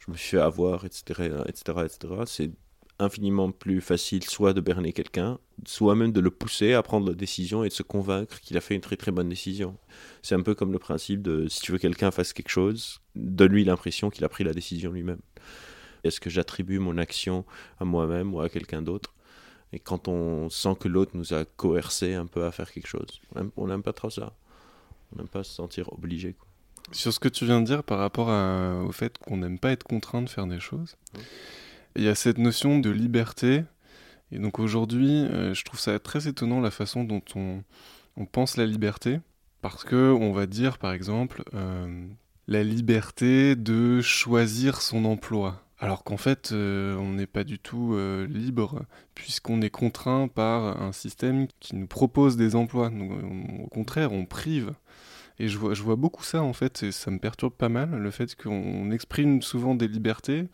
je 0.00 0.10
me 0.10 0.16
suis 0.16 0.30
fait 0.30 0.42
avoir, 0.42 0.84
etc., 0.84 1.30
etc., 1.46 1.78
etc. 1.84 2.14
C'est 2.26 2.50
infiniment 2.98 3.50
plus 3.50 3.80
facile 3.80 4.22
soit 4.24 4.52
de 4.52 4.60
berner 4.60 4.92
quelqu'un, 4.92 5.38
soit 5.66 5.94
même 5.94 6.12
de 6.12 6.20
le 6.20 6.30
pousser 6.30 6.74
à 6.74 6.82
prendre 6.82 7.08
la 7.08 7.14
décision 7.14 7.64
et 7.64 7.68
de 7.68 7.72
se 7.72 7.82
convaincre 7.82 8.40
qu'il 8.40 8.56
a 8.56 8.60
fait 8.60 8.74
une 8.74 8.80
très 8.80 8.96
très 8.96 9.10
bonne 9.10 9.28
décision. 9.28 9.76
C'est 10.22 10.34
un 10.34 10.42
peu 10.42 10.54
comme 10.54 10.72
le 10.72 10.78
principe 10.78 11.22
de 11.22 11.48
si 11.48 11.60
tu 11.60 11.72
veux 11.72 11.78
que 11.78 11.82
quelqu'un 11.82 12.10
fasse 12.10 12.32
quelque 12.32 12.50
chose, 12.50 13.00
donne-lui 13.14 13.64
l'impression 13.64 14.10
qu'il 14.10 14.24
a 14.24 14.28
pris 14.28 14.44
la 14.44 14.52
décision 14.52 14.92
lui-même. 14.92 15.20
Est-ce 16.04 16.20
que 16.20 16.30
j'attribue 16.30 16.78
mon 16.78 16.98
action 16.98 17.44
à 17.78 17.84
moi-même 17.84 18.34
ou 18.34 18.40
à 18.40 18.48
quelqu'un 18.48 18.82
d'autre? 18.82 19.14
Et 19.72 19.80
quand 19.80 20.06
on 20.06 20.48
sent 20.50 20.76
que 20.78 20.86
l'autre 20.86 21.12
nous 21.14 21.34
a 21.34 21.44
coercé 21.44 22.14
un 22.14 22.26
peu 22.26 22.44
à 22.44 22.52
faire 22.52 22.70
quelque 22.70 22.86
chose, 22.86 23.20
on 23.56 23.66
n'aime 23.66 23.82
pas 23.82 23.92
trop 23.92 24.10
ça. 24.10 24.36
On 25.12 25.16
n'aime 25.16 25.28
pas 25.28 25.42
se 25.42 25.52
sentir 25.52 25.92
obligé. 25.92 26.36
Sur 26.92 27.12
ce 27.12 27.18
que 27.18 27.28
tu 27.28 27.44
viens 27.46 27.60
de 27.60 27.66
dire 27.66 27.82
par 27.82 27.98
rapport 27.98 28.28
au 28.86 28.92
fait 28.92 29.18
qu'on 29.18 29.38
n'aime 29.38 29.58
pas 29.58 29.72
être 29.72 29.82
contraint 29.84 30.22
de 30.22 30.28
faire 30.28 30.46
des 30.46 30.60
choses, 30.60 30.96
il 31.96 32.02
y 32.02 32.08
a 32.08 32.14
cette 32.14 32.38
notion 32.38 32.78
de 32.78 32.90
liberté. 32.90 33.64
Et 34.32 34.38
donc 34.38 34.58
aujourd'hui, 34.58 35.10
euh, 35.10 35.54
je 35.54 35.64
trouve 35.64 35.78
ça 35.78 35.98
très 35.98 36.26
étonnant 36.28 36.60
la 36.60 36.70
façon 36.70 37.04
dont 37.04 37.22
on, 37.36 37.62
pense 38.26 38.56
la 38.56 38.66
liberté. 38.66 39.20
Parce 39.62 39.84
que 39.84 40.12
on 40.12 40.32
va 40.32 40.46
dire, 40.46 40.78
par 40.78 40.92
exemple, 40.92 41.42
euh, 41.54 42.06
la 42.48 42.62
liberté 42.62 43.56
de 43.56 44.00
choisir 44.00 44.80
son 44.82 45.04
emploi. 45.04 45.62
Alors 45.78 46.04
qu'en 46.04 46.16
fait, 46.16 46.52
euh, 46.52 46.96
on 46.96 47.12
n'est 47.12 47.26
pas 47.26 47.44
du 47.44 47.58
tout 47.58 47.96
libre, 48.28 48.84
puisqu'on 49.14 49.60
est 49.62 49.70
contraint 49.70 50.28
par 50.28 50.82
un 50.82 50.92
système 50.92 51.46
qui 51.60 51.76
nous 51.76 51.86
propose 51.86 52.36
des 52.36 52.56
emplois. 52.56 52.90
au 52.90 53.68
contraire, 53.68 54.12
on 54.12 54.26
prive. 54.26 54.74
Et 55.38 55.48
je 55.48 55.58
vois, 55.58 55.74
je 55.74 55.82
vois 55.82 55.96
beaucoup 55.96 56.22
ça, 56.22 56.42
en 56.42 56.52
fait, 56.52 56.84
et 56.84 56.92
ça 56.92 57.10
me 57.10 57.18
perturbe 57.18 57.54
pas 57.54 57.68
mal, 57.68 57.90
le 57.90 58.10
fait 58.10 58.36
qu'on 58.36 58.90
exprime 58.92 59.42
souvent 59.42 59.74
des 59.74 59.88
libertés, 59.88 60.46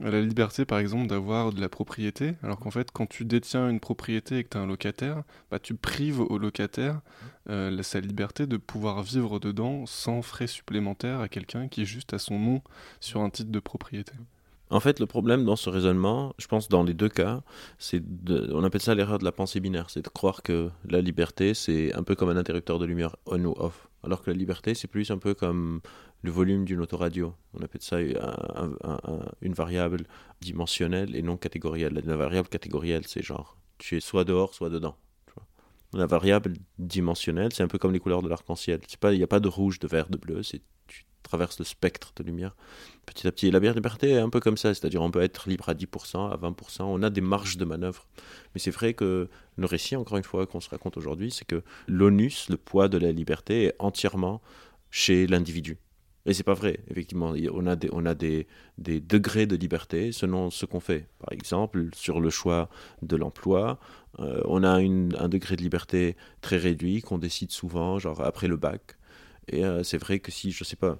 la 0.00 0.20
liberté, 0.20 0.64
par 0.64 0.78
exemple, 0.78 1.06
d'avoir 1.06 1.52
de 1.52 1.60
la 1.60 1.68
propriété, 1.68 2.34
alors 2.42 2.58
qu'en 2.58 2.70
fait, 2.70 2.90
quand 2.90 3.06
tu 3.06 3.24
détiens 3.24 3.68
une 3.68 3.80
propriété 3.80 4.38
et 4.38 4.44
que 4.44 4.50
tu 4.50 4.56
as 4.56 4.60
un 4.60 4.66
locataire, 4.66 5.22
bah, 5.50 5.58
tu 5.58 5.74
prives 5.74 6.20
au 6.20 6.38
locataire 6.38 7.00
euh, 7.48 7.82
sa 7.82 8.00
liberté 8.00 8.46
de 8.46 8.56
pouvoir 8.56 9.02
vivre 9.02 9.38
dedans 9.38 9.84
sans 9.86 10.22
frais 10.22 10.46
supplémentaires 10.46 11.20
à 11.20 11.28
quelqu'un 11.28 11.68
qui 11.68 11.84
juste 11.84 12.14
à 12.14 12.18
son 12.18 12.38
nom 12.38 12.62
sur 13.00 13.20
un 13.20 13.30
titre 13.30 13.50
de 13.50 13.60
propriété. 13.60 14.12
En 14.70 14.78
fait, 14.78 15.00
le 15.00 15.06
problème 15.06 15.44
dans 15.44 15.56
ce 15.56 15.68
raisonnement, 15.68 16.32
je 16.38 16.46
pense 16.46 16.68
dans 16.68 16.84
les 16.84 16.94
deux 16.94 17.08
cas, 17.08 17.42
c'est 17.78 18.02
on 18.52 18.62
appelle 18.62 18.80
ça 18.80 18.94
l'erreur 18.94 19.18
de 19.18 19.24
la 19.24 19.32
pensée 19.32 19.58
binaire, 19.58 19.90
c'est 19.90 20.02
de 20.02 20.08
croire 20.08 20.42
que 20.42 20.70
la 20.88 21.00
liberté, 21.00 21.54
c'est 21.54 21.92
un 21.94 22.04
peu 22.04 22.14
comme 22.14 22.28
un 22.28 22.36
interrupteur 22.36 22.78
de 22.78 22.86
lumière 22.86 23.16
on 23.26 23.44
ou 23.44 23.54
off, 23.58 23.88
alors 24.04 24.22
que 24.22 24.30
la 24.30 24.36
liberté, 24.36 24.74
c'est 24.74 24.86
plus 24.86 25.10
un 25.10 25.18
peu 25.18 25.34
comme 25.34 25.80
le 26.22 26.30
volume 26.30 26.64
d'une 26.64 26.80
autoradio. 26.80 27.34
On 27.54 27.62
appelle 27.62 27.82
ça 27.82 27.98
une 28.00 29.54
variable 29.54 30.04
dimensionnelle 30.40 31.16
et 31.16 31.22
non 31.22 31.36
catégorielle. 31.36 32.00
La 32.04 32.16
variable 32.16 32.48
catégorielle, 32.48 33.06
c'est 33.06 33.22
genre, 33.22 33.56
tu 33.78 33.96
es 33.96 34.00
soit 34.00 34.24
dehors, 34.24 34.54
soit 34.54 34.70
dedans. 34.70 34.94
La 35.92 36.06
variable 36.06 36.54
dimensionnelle, 36.78 37.52
c'est 37.52 37.62
un 37.62 37.68
peu 37.68 37.78
comme 37.78 37.92
les 37.92 37.98
couleurs 37.98 38.22
de 38.22 38.28
l'arc-en-ciel. 38.28 38.80
Il 39.04 39.16
n'y 39.16 39.22
a 39.22 39.26
pas 39.26 39.40
de 39.40 39.48
rouge, 39.48 39.80
de 39.80 39.88
vert, 39.88 40.08
de 40.08 40.16
bleu. 40.16 40.42
C'est 40.42 40.62
tu 40.86 41.04
traverses 41.22 41.58
le 41.58 41.64
spectre 41.64 42.12
de 42.16 42.22
lumière 42.22 42.56
petit 43.06 43.26
à 43.26 43.32
petit. 43.32 43.48
Et 43.48 43.50
la 43.50 43.58
liberté 43.58 44.10
est 44.10 44.18
un 44.18 44.28
peu 44.28 44.40
comme 44.40 44.56
ça, 44.56 44.72
c'est-à-dire 44.74 45.02
on 45.02 45.10
peut 45.10 45.22
être 45.22 45.48
libre 45.48 45.68
à 45.68 45.74
10%, 45.74 46.30
à 46.30 46.36
20%. 46.36 46.82
On 46.82 47.02
a 47.02 47.10
des 47.10 47.20
marges 47.20 47.56
de 47.56 47.64
manœuvre. 47.64 48.06
Mais 48.54 48.60
c'est 48.60 48.70
vrai 48.70 48.94
que 48.94 49.28
le 49.56 49.66
récit, 49.66 49.96
encore 49.96 50.16
une 50.16 50.24
fois, 50.24 50.46
qu'on 50.46 50.60
se 50.60 50.70
raconte 50.70 50.96
aujourd'hui, 50.96 51.30
c'est 51.30 51.44
que 51.44 51.62
l'onus, 51.86 52.48
le 52.48 52.56
poids 52.56 52.88
de 52.88 52.98
la 52.98 53.12
liberté, 53.12 53.64
est 53.64 53.74
entièrement 53.78 54.40
chez 54.90 55.26
l'individu. 55.26 55.78
Et 56.26 56.34
c'est 56.34 56.42
pas 56.42 56.54
vrai, 56.54 56.80
effectivement. 56.90 57.32
On 57.52 57.66
a, 57.66 57.76
des, 57.76 57.88
on 57.92 58.04
a 58.04 58.14
des, 58.14 58.46
des 58.78 59.00
degrés 59.00 59.46
de 59.46 59.56
liberté 59.56 60.12
selon 60.12 60.50
ce 60.50 60.66
qu'on 60.66 60.80
fait. 60.80 61.06
Par 61.18 61.32
exemple, 61.32 61.88
sur 61.94 62.20
le 62.20 62.28
choix 62.30 62.68
de 63.02 63.16
l'emploi, 63.16 63.78
euh, 64.18 64.42
on 64.44 64.62
a 64.62 64.80
une, 64.80 65.16
un 65.18 65.28
degré 65.28 65.56
de 65.56 65.62
liberté 65.62 66.16
très 66.42 66.58
réduit 66.58 67.00
qu'on 67.00 67.18
décide 67.18 67.50
souvent, 67.50 67.98
genre 67.98 68.20
après 68.20 68.48
le 68.48 68.56
bac. 68.56 68.96
Et 69.48 69.64
euh, 69.64 69.82
c'est 69.82 69.98
vrai 69.98 70.20
que 70.20 70.30
si, 70.30 70.52
je 70.52 70.62
sais 70.62 70.76
pas, 70.76 70.98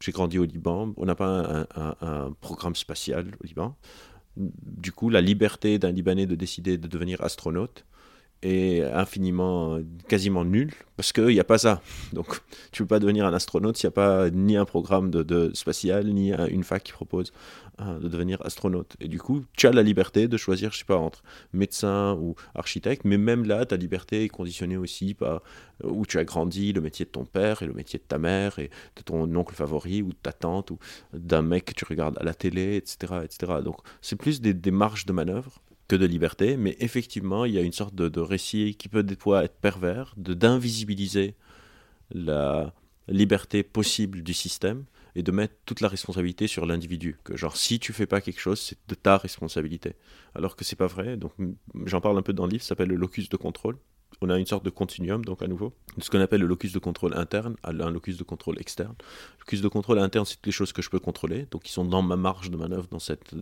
j'ai 0.00 0.12
grandi 0.12 0.38
au 0.38 0.44
Liban, 0.44 0.92
on 0.96 1.04
n'a 1.04 1.14
pas 1.14 1.66
un, 1.76 1.94
un, 2.00 2.32
programme 2.40 2.74
spatial 2.74 3.26
au 3.40 3.46
Liban. 3.46 3.76
Du 4.36 4.92
coup, 4.92 5.10
la 5.10 5.20
liberté 5.20 5.78
d'un 5.78 5.92
Libanais 5.92 6.26
de 6.26 6.34
décider 6.34 6.78
de 6.78 6.88
devenir 6.88 7.20
astronaute, 7.22 7.84
est 8.42 8.82
infiniment, 8.82 9.78
quasiment 10.08 10.44
nul, 10.44 10.72
parce 10.96 11.12
qu'il 11.12 11.26
n'y 11.28 11.40
a 11.40 11.44
pas 11.44 11.58
ça. 11.58 11.80
Donc, 12.12 12.40
tu 12.70 12.82
ne 12.82 12.86
peux 12.86 12.94
pas 12.94 12.98
devenir 12.98 13.26
un 13.26 13.32
astronaute 13.32 13.76
s'il 13.76 13.88
n'y 13.88 13.92
a 13.92 13.94
pas 13.94 14.30
ni 14.30 14.56
un 14.56 14.64
programme 14.64 15.10
de, 15.10 15.50
spatial, 15.54 16.06
ni 16.06 16.32
une 16.32 16.64
fac 16.64 16.82
qui 16.82 16.92
propose 16.92 17.32
euh, 17.80 17.98
de 17.98 18.08
devenir 18.08 18.44
astronaute. 18.44 18.96
Et 19.00 19.08
du 19.08 19.18
coup, 19.18 19.44
tu 19.56 19.66
as 19.66 19.72
la 19.72 19.82
liberté 19.82 20.28
de 20.28 20.36
choisir, 20.36 20.72
je 20.72 20.78
sais 20.78 20.84
pas, 20.84 20.98
entre 20.98 21.22
médecin 21.52 22.14
ou 22.20 22.34
architecte, 22.54 23.04
mais 23.04 23.16
même 23.16 23.44
là, 23.44 23.64
ta 23.64 23.76
liberté 23.76 24.24
est 24.24 24.28
conditionnée 24.28 24.76
aussi 24.76 25.14
par 25.14 25.42
euh, 25.84 25.88
où 25.88 26.04
tu 26.04 26.18
as 26.18 26.24
grandi, 26.24 26.72
le 26.72 26.80
métier 26.80 27.04
de 27.04 27.10
ton 27.10 27.24
père 27.24 27.62
et 27.62 27.66
le 27.66 27.72
métier 27.72 27.98
de 27.98 28.04
ta 28.04 28.18
mère 28.18 28.58
et 28.58 28.70
de 28.96 29.02
ton 29.02 29.34
oncle 29.34 29.54
favori 29.54 30.02
ou 30.02 30.08
de 30.08 30.18
ta 30.22 30.32
tante 30.32 30.70
ou 30.70 30.78
d'un 31.14 31.42
mec 31.42 31.64
que 31.66 31.72
tu 31.74 31.84
regardes 31.84 32.18
à 32.18 32.24
la 32.24 32.34
télé, 32.34 32.76
etc. 32.76 33.14
etc. 33.24 33.54
Donc, 33.64 33.78
c'est 34.00 34.16
plus 34.16 34.40
des 34.40 34.70
marges 34.70 35.06
de 35.06 35.12
manœuvre 35.12 35.62
de 35.88 36.06
liberté, 36.06 36.56
mais 36.56 36.76
effectivement, 36.80 37.44
il 37.44 37.52
y 37.52 37.58
a 37.58 37.62
une 37.62 37.72
sorte 37.72 37.94
de, 37.94 38.20
récit 38.20 38.74
qui 38.78 38.88
peut 38.88 39.02
des 39.02 39.16
fois 39.16 39.44
être 39.44 39.56
pervers, 39.56 40.14
de 40.16 40.34
d'invisibiliser 40.34 41.34
la 42.10 42.74
liberté 43.08 43.62
possible 43.62 44.22
du 44.22 44.34
système 44.34 44.84
et 45.14 45.22
de 45.22 45.32
mettre 45.32 45.54
toute 45.66 45.80
la 45.80 45.88
responsabilité 45.88 46.46
sur 46.46 46.64
l'individu. 46.64 47.18
Que 47.24 47.36
genre, 47.36 47.56
si 47.56 47.78
tu 47.78 47.92
fais 47.92 48.06
pas 48.06 48.20
quelque 48.20 48.40
chose, 48.40 48.60
c'est 48.60 48.78
de 48.88 48.94
ta 48.94 49.18
responsabilité. 49.18 49.94
Alors 50.34 50.56
que 50.56 50.64
c'est 50.64 50.76
pas 50.76 50.86
vrai. 50.86 51.16
Donc, 51.16 51.32
j'en 51.84 52.00
parle 52.00 52.16
un 52.16 52.22
peu 52.22 52.32
dans 52.32 52.46
le 52.46 52.52
livre, 52.52 52.62
ça 52.62 52.70
s'appelle 52.70 52.88
le 52.88 52.96
locus 52.96 53.28
de 53.28 53.36
contrôle. 53.36 53.76
On 54.20 54.30
a 54.30 54.38
une 54.38 54.46
sorte 54.46 54.64
de 54.64 54.70
continuum, 54.70 55.24
donc 55.24 55.42
à 55.42 55.48
nouveau, 55.48 55.72
de 55.96 56.02
ce 56.02 56.10
qu'on 56.10 56.20
appelle 56.20 56.42
le 56.42 56.46
locus 56.46 56.72
de 56.72 56.78
contrôle 56.78 57.16
interne 57.16 57.56
à 57.62 57.70
un 57.70 57.90
locus 57.90 58.16
de 58.18 58.24
contrôle 58.24 58.58
externe. 58.60 58.94
Le 58.98 59.40
locus 59.40 59.62
de 59.62 59.68
contrôle 59.68 59.98
interne, 59.98 60.24
c'est 60.24 60.36
toutes 60.36 60.46
les 60.46 60.52
choses 60.52 60.72
que 60.72 60.82
je 60.82 60.90
peux 60.90 61.00
contrôler, 61.00 61.46
donc 61.50 61.62
qui 61.64 61.72
sont 61.72 61.84
dans 61.84 62.02
ma 62.02 62.16
marge 62.16 62.50
de 62.50 62.56
manœuvre, 62.56 62.86
dans 62.88 62.98
cette 62.98 63.34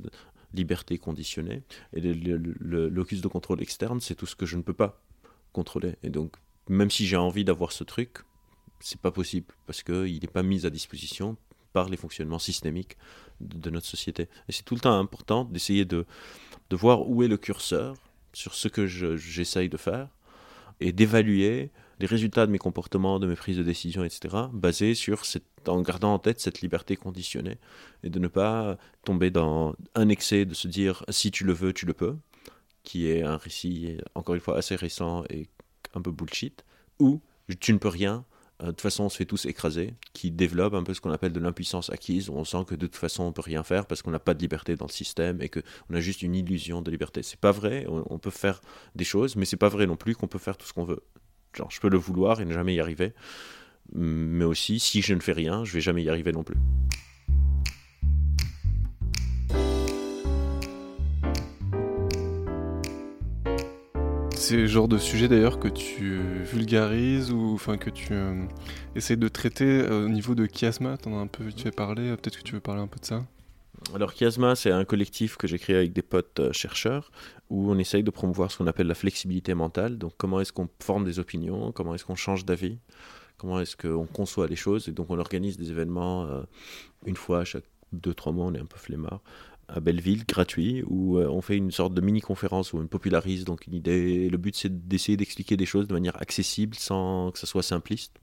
liberté 0.54 0.98
conditionnée. 0.98 1.62
Et 1.94 2.00
le, 2.00 2.88
locus 2.88 3.20
de 3.20 3.28
contrôle 3.28 3.62
externe, 3.62 4.00
c'est 4.00 4.14
tout 4.14 4.26
ce 4.26 4.36
que 4.36 4.46
je 4.46 4.56
ne 4.56 4.62
peux 4.62 4.74
pas 4.74 5.02
contrôler. 5.52 5.96
Et 6.02 6.10
donc, 6.10 6.36
même 6.68 6.90
si 6.90 7.06
j'ai 7.06 7.16
envie 7.16 7.44
d'avoir 7.44 7.72
ce 7.72 7.84
truc, 7.84 8.18
c'est 8.80 9.00
pas 9.00 9.10
possible 9.10 9.54
parce 9.66 9.82
qu'il 9.82 10.20
n'est 10.20 10.28
pas 10.28 10.42
mis 10.42 10.66
à 10.66 10.70
disposition 10.70 11.36
par 11.72 11.88
les 11.88 11.96
fonctionnements 11.96 12.38
systémiques 12.38 12.96
de, 13.40 13.70
notre 13.70 13.86
société. 13.86 14.28
Et 14.48 14.52
c'est 14.52 14.64
tout 14.64 14.74
le 14.74 14.80
temps 14.80 14.98
important 14.98 15.44
d'essayer 15.44 15.84
de, 15.84 16.04
de 16.70 16.76
voir 16.76 17.08
où 17.08 17.22
est 17.22 17.28
le 17.28 17.36
curseur 17.36 17.96
sur 18.32 18.54
ce 18.54 18.68
que 18.68 18.86
j'essaye 18.86 19.68
de 19.68 19.76
faire 19.76 20.08
et 20.80 20.92
d'évaluer 20.92 21.70
les 22.00 22.06
résultats 22.06 22.46
de 22.46 22.52
mes 22.52 22.58
comportements, 22.58 23.18
de 23.18 23.26
mes 23.26 23.36
prises 23.36 23.58
de 23.58 23.62
décision, 23.62 24.04
etc., 24.04 24.36
basés 24.52 24.94
sur 24.94 25.26
cette, 25.26 25.44
en 25.66 25.80
gardant 25.82 26.14
en 26.14 26.18
tête 26.18 26.40
cette 26.40 26.60
liberté 26.60 26.96
conditionnée 26.96 27.58
et 28.02 28.10
de 28.10 28.18
ne 28.18 28.28
pas 28.28 28.78
tomber 29.04 29.30
dans 29.30 29.74
un 29.94 30.08
excès 30.08 30.44
de 30.44 30.54
se 30.54 30.68
dire 30.68 31.04
si 31.08 31.30
tu 31.30 31.44
le 31.44 31.52
veux, 31.52 31.72
tu 31.72 31.86
le 31.86 31.94
peux, 31.94 32.16
qui 32.82 33.10
est 33.10 33.22
un 33.22 33.36
récit, 33.36 33.98
encore 34.14 34.34
une 34.34 34.40
fois, 34.40 34.56
assez 34.56 34.76
récent 34.76 35.24
et 35.30 35.48
un 35.94 36.00
peu 36.00 36.10
bullshit, 36.10 36.64
ou 36.98 37.20
tu 37.58 37.72
ne 37.72 37.78
peux 37.78 37.88
rien, 37.88 38.24
euh, 38.62 38.66
de 38.66 38.70
toute 38.70 38.82
façon 38.82 39.04
on 39.04 39.08
se 39.08 39.16
fait 39.16 39.24
tous 39.24 39.46
écraser, 39.46 39.94
qui 40.12 40.30
développe 40.30 40.74
un 40.74 40.82
peu 40.82 40.94
ce 40.94 41.00
qu'on 41.00 41.10
appelle 41.10 41.32
de 41.32 41.40
l'impuissance 41.40 41.90
acquise, 41.90 42.28
où 42.28 42.34
on 42.34 42.44
sent 42.44 42.64
que 42.66 42.74
de 42.74 42.86
toute 42.86 42.96
façon 42.96 43.24
on 43.24 43.32
peut 43.32 43.42
rien 43.42 43.62
faire 43.62 43.86
parce 43.86 44.02
qu'on 44.02 44.10
n'a 44.10 44.18
pas 44.18 44.34
de 44.34 44.40
liberté 44.40 44.76
dans 44.76 44.86
le 44.86 44.92
système 44.92 45.40
et 45.40 45.48
qu'on 45.48 45.94
a 45.94 46.00
juste 46.00 46.22
une 46.22 46.34
illusion 46.34 46.82
de 46.82 46.90
liberté. 46.90 47.22
C'est 47.22 47.40
pas 47.40 47.52
vrai, 47.52 47.86
on, 47.88 48.18
peut 48.18 48.30
faire 48.30 48.60
des 48.94 49.04
choses, 49.04 49.36
mais 49.36 49.44
c'est 49.44 49.56
pas 49.56 49.68
vrai 49.68 49.86
non 49.86 49.96
plus 49.96 50.14
qu'on 50.14 50.28
peut 50.28 50.38
faire 50.38 50.56
tout 50.56 50.66
ce 50.66 50.72
qu'on 50.72 50.84
veut. 50.84 51.02
Genre, 51.54 51.70
je 51.70 51.80
peux 51.80 51.88
le 51.88 51.98
vouloir 51.98 52.40
et 52.40 52.44
ne 52.44 52.52
jamais 52.52 52.74
y 52.74 52.80
arriver. 52.80 53.12
Mais 53.94 54.44
aussi, 54.44 54.78
si 54.78 55.02
je 55.02 55.14
ne 55.14 55.20
fais 55.20 55.32
rien, 55.32 55.64
je 55.64 55.72
vais 55.72 55.80
jamais 55.80 56.02
y 56.02 56.08
arriver 56.08 56.32
non 56.32 56.42
plus. 56.42 56.56
C'est 64.50 64.56
le 64.56 64.66
genre 64.66 64.88
de 64.88 64.98
sujet 64.98 65.28
d'ailleurs 65.28 65.60
que 65.60 65.68
tu 65.68 66.18
vulgarises 66.42 67.30
ou 67.30 67.52
enfin 67.54 67.76
que 67.76 67.88
tu 67.88 68.14
euh, 68.14 68.46
essayes 68.96 69.16
de 69.16 69.28
traiter 69.28 69.64
euh, 69.64 70.06
au 70.06 70.08
niveau 70.08 70.34
de 70.34 70.48
Chiasma. 70.52 70.96
T'en 70.96 71.16
as 71.16 71.20
un 71.20 71.26
peu 71.28 71.52
tu 71.52 71.68
as 71.68 71.70
parlé. 71.70 72.16
Peut-être 72.16 72.38
que 72.38 72.42
tu 72.42 72.54
veux 72.54 72.60
parler 72.60 72.82
un 72.82 72.88
peu 72.88 72.98
de 72.98 73.04
ça. 73.04 73.24
Alors 73.94 74.12
Chiasma, 74.12 74.56
c'est 74.56 74.70
un 74.70 74.84
collectif 74.84 75.36
que 75.36 75.46
j'ai 75.46 75.58
créé 75.58 75.76
avec 75.76 75.92
des 75.92 76.02
potes 76.02 76.40
euh, 76.40 76.52
chercheurs 76.52 77.12
où 77.48 77.70
on 77.70 77.78
essaye 77.78 78.02
de 78.02 78.10
promouvoir 78.10 78.50
ce 78.50 78.58
qu'on 78.58 78.66
appelle 78.66 78.86
la 78.86 78.94
flexibilité 78.94 79.54
mentale. 79.54 79.98
Donc 79.98 80.14
comment 80.16 80.40
est-ce 80.40 80.52
qu'on 80.52 80.68
forme 80.80 81.04
des 81.04 81.18
opinions, 81.18 81.70
comment 81.70 81.94
est-ce 81.94 82.04
qu'on 82.04 82.16
change 82.16 82.44
d'avis, 82.44 82.78
comment 83.40 83.58
est-ce 83.60 83.76
qu'on 83.76 84.06
conçoit 84.06 84.46
les 84.46 84.56
choses. 84.56 84.88
Et 84.88 84.92
donc 84.92 85.10
on 85.10 85.18
organise 85.18 85.56
des 85.56 85.70
événements 85.70 86.26
euh, 86.26 86.42
une 87.06 87.16
fois 87.16 87.44
chaque 87.44 87.64
deux, 87.92 88.14
trois 88.14 88.32
mois, 88.32 88.46
on 88.46 88.54
est 88.54 88.60
un 88.60 88.66
peu 88.66 88.78
flemmard, 88.78 89.20
à 89.68 89.80
Belleville, 89.80 90.24
gratuit, 90.26 90.84
où 90.86 91.18
euh, 91.18 91.26
on 91.28 91.40
fait 91.40 91.56
une 91.56 91.72
sorte 91.72 91.94
de 91.94 92.00
mini-conférence 92.00 92.72
où 92.72 92.78
on 92.78 92.86
popularise 92.86 93.44
donc 93.44 93.66
une 93.66 93.74
idée. 93.74 94.28
Le 94.28 94.36
but 94.36 94.54
c'est 94.54 94.88
d'essayer 94.88 95.16
d'expliquer 95.16 95.56
des 95.56 95.66
choses 95.66 95.88
de 95.88 95.94
manière 95.94 96.20
accessible 96.20 96.76
sans 96.76 97.30
que 97.32 97.38
ça 97.38 97.46
soit 97.46 97.62
simpliste 97.62 98.20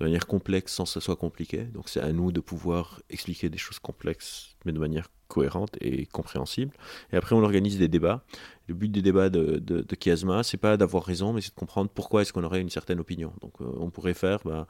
de 0.00 0.04
manière 0.06 0.26
complexe 0.26 0.72
sans 0.72 0.84
que 0.84 0.90
ce 0.90 1.00
soit 1.00 1.16
compliqué. 1.16 1.64
Donc 1.64 1.88
c'est 1.88 2.00
à 2.00 2.10
nous 2.12 2.32
de 2.32 2.40
pouvoir 2.40 3.00
expliquer 3.10 3.50
des 3.50 3.58
choses 3.58 3.78
complexes, 3.78 4.56
mais 4.64 4.72
de 4.72 4.78
manière 4.78 5.08
cohérente 5.28 5.76
et 5.80 6.06
compréhensible. 6.06 6.72
Et 7.12 7.16
après, 7.16 7.36
on 7.36 7.42
organise 7.42 7.78
des 7.78 7.86
débats. 7.86 8.24
Le 8.66 8.74
but 8.74 8.90
des 8.90 9.02
débats 9.02 9.28
de, 9.28 9.58
de, 9.58 9.82
de 9.82 9.96
Chiasma, 10.02 10.42
c'est 10.42 10.56
pas 10.56 10.76
d'avoir 10.76 11.04
raison, 11.04 11.32
mais 11.32 11.42
c'est 11.42 11.50
de 11.50 11.60
comprendre 11.60 11.90
pourquoi 11.94 12.22
est-ce 12.22 12.32
qu'on 12.32 12.44
aurait 12.44 12.60
une 12.60 12.70
certaine 12.70 12.98
opinion. 12.98 13.32
Donc 13.42 13.52
euh, 13.60 13.66
on 13.78 13.90
pourrait 13.90 14.14
faire, 14.14 14.40
bah, 14.44 14.66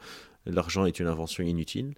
l'argent 0.47 0.85
est 0.85 0.99
une 0.99 1.07
invention 1.07 1.45
inutile. 1.45 1.95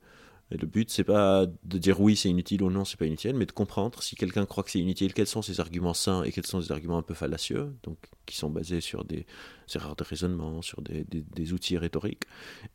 Le 0.58 0.66
but, 0.66 0.90
c'est 0.90 1.04
pas 1.04 1.46
de 1.64 1.78
dire 1.78 2.00
oui, 2.00 2.16
c'est 2.16 2.28
inutile 2.28 2.62
ou 2.62 2.70
non, 2.70 2.84
c'est 2.84 2.98
pas 2.98 3.06
inutile, 3.06 3.34
mais 3.34 3.46
de 3.46 3.52
comprendre 3.52 4.02
si 4.02 4.16
quelqu'un 4.16 4.44
croit 4.44 4.62
que 4.62 4.70
c'est 4.70 4.78
inutile, 4.78 5.14
quels 5.14 5.26
sont 5.26 5.42
ses 5.42 5.60
arguments 5.60 5.94
sains 5.94 6.22
et 6.24 6.32
quels 6.32 6.46
sont 6.46 6.60
ses 6.60 6.72
arguments 6.72 6.98
un 6.98 7.02
peu 7.02 7.14
fallacieux, 7.14 7.74
donc 7.82 7.96
qui 8.26 8.36
sont 8.36 8.50
basés 8.50 8.80
sur 8.80 9.04
des 9.04 9.26
erreurs 9.74 9.96
de 9.96 10.04
raisonnement, 10.04 10.60
sur 10.60 10.82
des, 10.82 11.04
des, 11.04 11.52
outils 11.52 11.78
rhétoriques. 11.78 12.24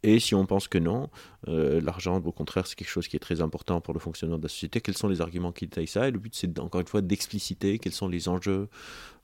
Et 0.03 0.19
si 0.19 0.33
on 0.33 0.45
pense 0.45 0.67
que 0.67 0.77
non, 0.77 1.09
euh, 1.47 1.79
l'argent, 1.81 2.19
au 2.19 2.31
contraire, 2.31 2.65
c'est 2.65 2.75
quelque 2.75 2.89
chose 2.89 3.07
qui 3.07 3.15
est 3.15 3.19
très 3.19 3.41
important 3.41 3.79
pour 3.81 3.93
le 3.93 3.99
fonctionnement 3.99 4.37
de 4.37 4.43
la 4.43 4.49
société, 4.49 4.81
quels 4.81 4.97
sont 4.97 5.07
les 5.07 5.21
arguments 5.21 5.51
qui 5.51 5.67
détaillent 5.67 5.87
ça? 5.87 6.07
Et 6.07 6.11
le 6.11 6.19
but, 6.19 6.35
c'est 6.35 6.57
encore 6.59 6.81
une 6.81 6.87
fois 6.87 7.01
d'expliciter 7.01 7.79
quels 7.79 7.93
sont 7.93 8.07
les 8.07 8.27
enjeux 8.27 8.69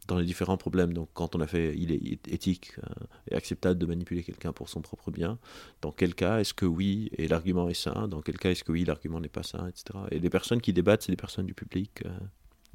dans 0.08 0.18
les 0.18 0.26
différents 0.26 0.58
problèmes. 0.58 0.94
Donc, 0.94 1.10
quand 1.14 1.36
on 1.36 1.42
a 1.42 1.48
fait, 1.48 1.76
il 1.78 1.92
est 1.92 2.28
éthique 2.28 2.74
euh, 2.80 3.06
et 3.32 3.36
acceptable 3.36 3.80
de 3.80 3.86
manipuler 3.86 4.24
quelqu'un 4.24 4.54
pour 4.54 4.70
son 4.70 4.82
propre 4.82 5.12
bien. 5.12 5.38
Dans 5.82 5.92
quel 5.92 6.16
cas 6.16 6.40
est-ce 6.40 6.54
que 6.54 6.66
oui 6.66 7.10
et 7.18 7.28
l'argument 7.28 7.70
est 7.70 7.74
sain 7.74 8.08
Dans 8.08 8.22
quel 8.22 8.38
cas 8.38 8.52
est-ce 8.52 8.64
que 8.64 8.72
oui, 8.72 8.86
l'argument 8.86 9.20
n'est 9.20 9.30
pas 9.30 9.44
sain, 9.44 9.68
etc. 9.68 10.00
Et 10.12 10.20
les 10.20 10.30
personnes 10.30 10.62
qui 10.62 10.74
débattent, 10.74 11.04
c'est 11.04 11.12
des 11.12 11.18
personnes 11.18 11.46
du 11.46 11.54
public. 11.54 12.04
Euh, 12.06 12.10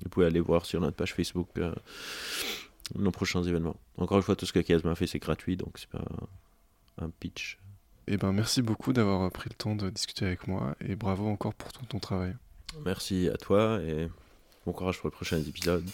vous 0.02 0.08
pouvez 0.08 0.26
aller 0.26 0.40
voir 0.40 0.64
sur 0.64 0.80
notre 0.80 0.96
page 0.96 1.14
Facebook 1.14 1.48
euh, 1.58 1.74
nos 2.94 3.10
prochains 3.10 3.42
événements. 3.42 3.76
Encore 3.96 4.18
une 4.18 4.22
fois, 4.22 4.36
tout 4.36 4.46
ce 4.46 4.52
que 4.52 4.62
Chiasma 4.62 4.94
fait, 4.94 5.06
c'est 5.06 5.18
gratuit, 5.18 5.56
donc 5.56 5.78
c'est 5.78 5.90
pas 5.90 6.04
un 6.98 7.10
pitch. 7.10 7.58
Eh 8.06 8.16
ben, 8.16 8.32
merci 8.32 8.62
beaucoup 8.62 8.92
d'avoir 8.94 9.30
pris 9.30 9.50
le 9.50 9.54
temps 9.54 9.74
de 9.74 9.90
discuter 9.90 10.24
avec 10.24 10.48
moi 10.48 10.74
et 10.80 10.96
bravo 10.96 11.28
encore 11.28 11.54
pour 11.54 11.72
tout 11.72 11.84
ton 11.84 11.98
travail. 11.98 12.34
Merci 12.84 13.28
à 13.28 13.36
toi 13.36 13.80
et 13.82 14.08
bon 14.64 14.72
courage 14.72 14.98
pour 14.98 15.08
les 15.08 15.14
prochains 15.14 15.40
épisodes. 15.40 15.84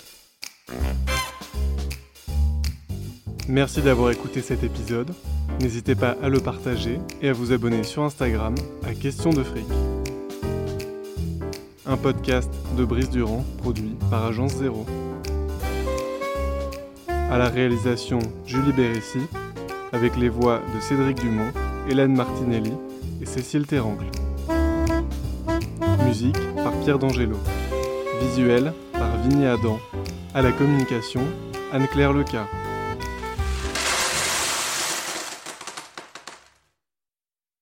Merci 3.48 3.82
d'avoir 3.82 4.10
écouté 4.10 4.40
cet 4.40 4.64
épisode. 4.64 5.12
N'hésitez 5.60 5.94
pas 5.94 6.16
à 6.22 6.30
le 6.30 6.40
partager 6.40 6.98
et 7.20 7.28
à 7.28 7.34
vous 7.34 7.52
abonner 7.52 7.84
sur 7.84 8.02
Instagram 8.02 8.54
à 8.86 8.94
Question 8.94 9.30
de 9.30 9.42
Fric. 9.42 9.66
Un 11.86 11.98
podcast 11.98 12.50
de 12.78 12.84
Brice 12.86 13.10
Durand 13.10 13.44
produit 13.58 13.96
par 14.10 14.24
Agence 14.24 14.54
Zéro. 14.54 14.86
À 17.08 17.36
la 17.36 17.50
réalisation 17.50 18.18
Julie 18.46 18.72
Bérécy 18.72 19.20
avec 19.92 20.16
les 20.16 20.30
voix 20.30 20.62
de 20.74 20.80
Cédric 20.80 21.20
Dumont, 21.20 21.52
Hélène 21.90 22.16
Martinelli 22.16 22.72
et 23.20 23.26
Cécile 23.26 23.66
Terrangle. 23.66 24.06
Musique 26.06 26.38
par 26.56 26.72
Pierre 26.80 26.98
D'Angelo. 26.98 27.36
Visuel 28.22 28.72
par 28.92 29.14
Vigny 29.18 29.44
Adam. 29.44 29.78
À 30.32 30.40
la 30.40 30.50
communication, 30.50 31.20
Anne-Claire 31.72 32.14
Leca. 32.14 32.46